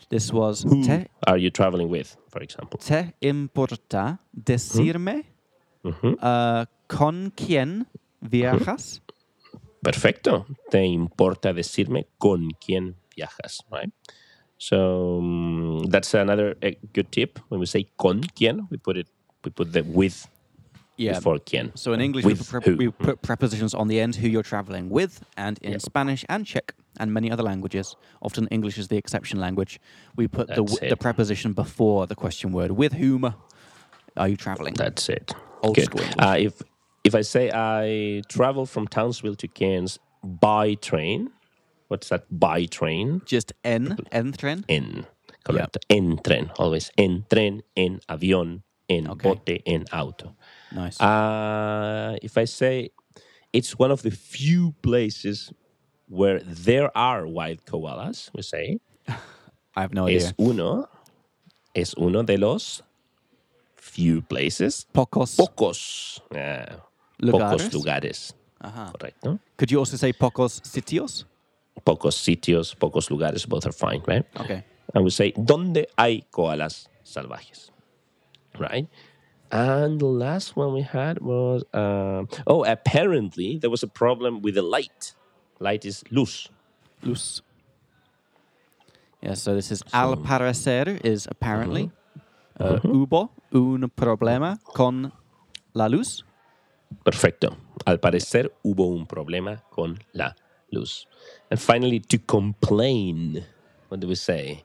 [0.10, 2.80] This was who te, are you traveling with, for example?
[2.80, 5.26] te importa decirme
[5.84, 7.88] uh, con quién
[8.22, 9.02] viajas?
[9.82, 10.46] Perfecto.
[10.70, 13.92] Te importa decirme con quién viajas, right?
[14.58, 17.40] So um, that's another uh, good tip.
[17.50, 19.08] When we say con quién, we put it
[19.44, 20.28] we put the with
[20.98, 21.14] Yeah.
[21.20, 21.72] before quién.
[21.78, 24.44] So in English, we with put, pre- we put prepositions on the end who you're
[24.48, 25.78] traveling with, and in Yeah.
[25.80, 29.80] Spanish and Czech and many other languages, often English is the exception language,
[30.16, 32.72] we put the, the preposition before the question word.
[32.72, 33.36] With whom
[34.16, 34.74] are you traveling?
[34.76, 35.36] That's it.
[35.62, 35.86] Old Good.
[35.86, 36.06] school.
[36.18, 36.62] Uh, if
[37.04, 41.30] if I say I travel from Townsville to Cairns by train,
[41.88, 43.22] what's that by train?
[43.26, 44.64] Just N, N entren.
[44.68, 45.06] En.
[45.44, 45.78] Correct.
[45.90, 46.52] En tren.
[46.58, 49.30] Always en tren, en avión, en Okay.
[49.32, 50.36] bote, en auto.
[50.72, 51.00] Nice.
[51.00, 52.90] Uh, if I say
[53.54, 55.52] it's one of the few places
[56.08, 58.80] where there are wild koalas, we say
[59.76, 60.36] I have no es idea.
[60.40, 60.88] uno,
[61.76, 62.82] es uno de los
[63.76, 66.78] few places, Pocos pocos, yeah,
[67.22, 67.62] lugares.
[67.62, 68.92] pocos lugares, Ajá.
[68.92, 69.40] correcto.
[69.58, 71.26] Could you also say pocos sitios?
[71.86, 74.26] Pocos sitios, pocos lugares, both are fine, right?
[74.40, 74.64] Okay.
[74.96, 77.70] and we say donde hay koalas salvajes,
[78.58, 78.88] right?
[79.52, 84.56] And the last one we had was um, oh, apparently there was a problem with
[84.56, 85.14] the light.
[85.60, 86.50] Light is luz.
[87.04, 87.42] Luz.
[89.22, 91.92] Yeah, so this is al parecer is apparently.
[92.58, 95.12] Uh, Hubo un problema con
[95.74, 96.24] la luz.
[97.04, 97.58] Perfecto.
[97.86, 100.36] Al parecer hubo un problema con la
[100.72, 101.06] luz.
[101.50, 103.44] And finally, to complain.
[103.90, 104.64] What do we say?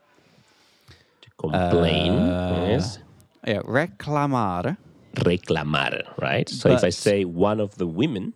[1.23, 2.99] To complain uh, is
[3.47, 4.77] Yeah, reclamar.
[5.15, 6.49] reclamar, right?
[6.49, 8.35] So if I say one of the women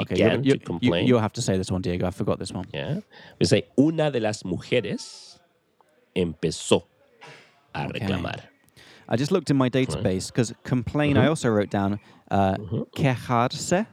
[0.00, 2.06] Okay, began you, to you, complain, you, will have to say this one, Diego.
[2.06, 2.66] I forgot this one.
[2.72, 3.00] yeah,
[3.40, 5.38] we say una de las mujeres
[6.14, 6.84] empezó
[7.74, 8.40] a reclamar.
[9.08, 11.16] I just looked in my database because complain.
[11.16, 11.30] I mm-hmm.
[11.30, 11.98] also wrote down
[12.30, 12.82] uh, mm-hmm.
[12.94, 13.86] quejarse.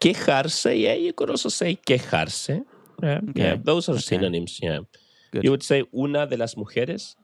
[0.00, 2.64] Quejarse, yeah, you could also say quejarse.
[3.02, 4.00] Yeah, yeah, Okay, those are okay.
[4.02, 4.58] synonyms.
[4.62, 4.80] Yeah,
[5.30, 5.44] Good.
[5.44, 7.16] you would say una de las mujeres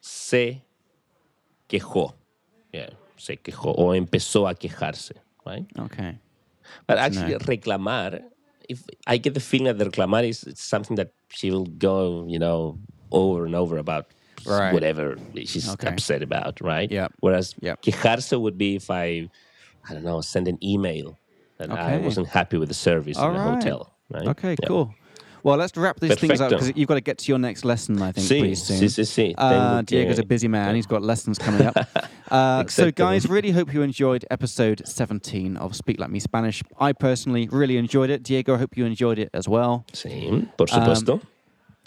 [0.00, 0.64] se
[1.68, 2.14] quejó.
[2.72, 5.12] Yeah, se quejó o empezó a quejarse,
[5.46, 5.66] right?
[5.78, 6.18] Okay.
[6.86, 8.20] But actually, reclamar,
[8.68, 12.24] if I get the feeling that the reclamar is it's something that she will go,
[12.28, 12.78] you know,
[13.12, 14.06] over and over about
[14.46, 14.72] Right.
[14.74, 15.16] whatever
[15.46, 15.88] she's Okay.
[15.88, 16.90] upset about, right?
[16.90, 17.12] Yep.
[17.20, 17.80] Whereas Yep.
[17.82, 19.30] quejarse would be if I,
[19.88, 21.18] I don't know, send an email
[21.58, 23.54] that I wasn't happy with the service All in the right.
[23.62, 24.28] hotel, right?
[24.28, 24.68] Okay, Yeah.
[24.68, 24.94] cool.
[25.42, 28.00] Well, let's wrap these things up because you've got to get to your next lesson,
[28.00, 28.80] I think, Sí, pretty soon.
[28.80, 29.34] sí, sí, sí.
[29.36, 30.74] Uh, Diego's a busy man.
[30.74, 31.76] He's got lessons coming up.
[32.30, 36.62] Uh, so, guys, really hope you enjoyed episode 17 of Speak Like Me Spanish.
[36.80, 38.22] I personally really enjoyed it.
[38.22, 39.84] Diego, I hope you enjoyed it as well.
[39.92, 41.20] Same, por supuesto.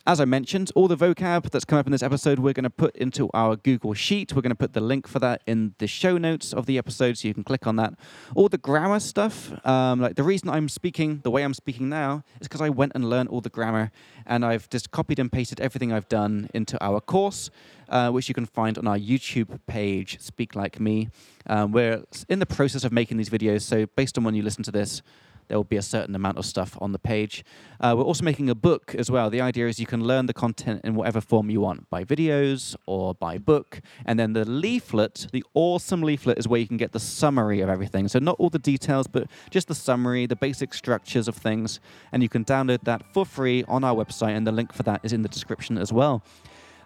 [0.07, 2.69] As I mentioned, all the vocab that's come up in this episode, we're going to
[2.69, 4.31] put into our Google Sheet.
[4.31, 7.17] We're going to put the link for that in the show notes of the episode,
[7.17, 7.93] so you can click on that.
[8.33, 12.23] All the grammar stuff, um, like the reason I'm speaking the way I'm speaking now
[12.39, 13.91] is because I went and learned all the grammar,
[14.25, 17.49] and I've just copied and pasted everything I've done into our course,
[17.89, 21.09] uh, which you can find on our YouTube page, Speak Like Me.
[21.47, 24.63] Um, we're in the process of making these videos, so based on when you listen
[24.63, 25.01] to this,
[25.47, 27.43] there will be a certain amount of stuff on the page.
[27.79, 29.29] Uh, we're also making a book as well.
[29.29, 32.75] The idea is you can learn the content in whatever form you want, by videos
[32.85, 33.81] or by book.
[34.05, 37.69] And then the leaflet, the awesome leaflet, is where you can get the summary of
[37.69, 38.07] everything.
[38.07, 41.79] So not all the details, but just the summary, the basic structures of things.
[42.11, 45.01] And you can download that for free on our website, and the link for that
[45.03, 46.23] is in the description as well.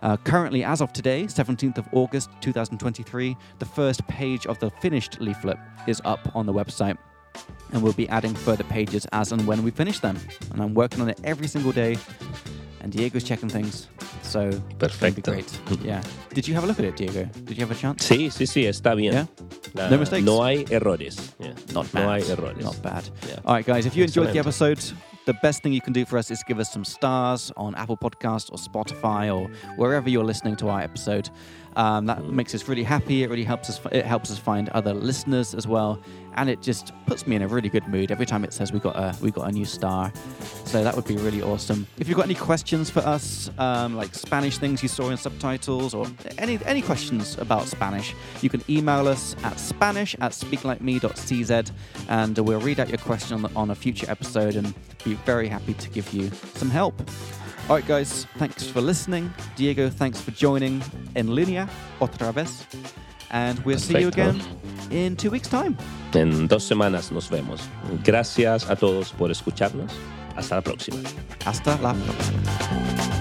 [0.01, 5.21] Uh, currently, as of today, 17th of August 2023, the first page of the finished
[5.21, 5.57] leaflet
[5.87, 6.97] is up on the website.
[7.73, 10.17] And we'll be adding further pages as and when we finish them.
[10.51, 11.97] And I'm working on it every single day.
[12.81, 13.87] And Diego's checking things.
[14.23, 14.49] So,
[14.81, 15.59] it'll be great.
[15.83, 16.01] Yeah.
[16.33, 17.25] Did you have a look at it, Diego?
[17.45, 18.07] Did you have a chance?
[18.07, 19.13] Sí, sí, sí, está bien.
[19.13, 19.25] Yeah?
[19.77, 20.25] Ah, No mistakes?
[20.25, 21.33] No hay errores.
[21.39, 21.53] Yeah.
[21.73, 22.03] Not bad.
[22.03, 22.63] No hay errores.
[22.63, 23.07] Not bad.
[23.27, 23.35] Yeah.
[23.45, 24.79] All right, guys, if you enjoyed the episode,
[25.25, 27.97] the best thing you can do for us is give us some stars on Apple
[27.97, 31.29] Podcasts or Spotify or wherever you're listening to our episode.
[31.75, 33.23] Um, that makes us really happy.
[33.23, 33.79] It really helps us.
[33.91, 36.01] It helps us find other listeners as well,
[36.35, 38.79] and it just puts me in a really good mood every time it says we
[38.79, 40.11] got a we got a new star.
[40.65, 41.87] So that would be really awesome.
[41.97, 45.93] If you've got any questions for us, um, like Spanish things you saw in subtitles,
[45.93, 46.07] or
[46.37, 51.71] any any questions about Spanish, you can email us at spanish at speaklikeme.cz,
[52.09, 55.47] and we'll read out your question on, the, on a future episode and be very
[55.47, 57.01] happy to give you some help.
[57.69, 59.31] All right, guys, thanks for listening.
[59.55, 60.81] Diego, thanks for joining
[61.15, 62.65] en línea otra vez.
[63.29, 64.41] And we'll see you again
[64.89, 65.77] in two weeks' time.
[66.13, 67.61] En dos semanas nos vemos.
[68.03, 69.91] Gracias a todos por escucharnos.
[70.35, 70.97] Hasta la próxima.
[71.45, 73.20] Hasta la próxima.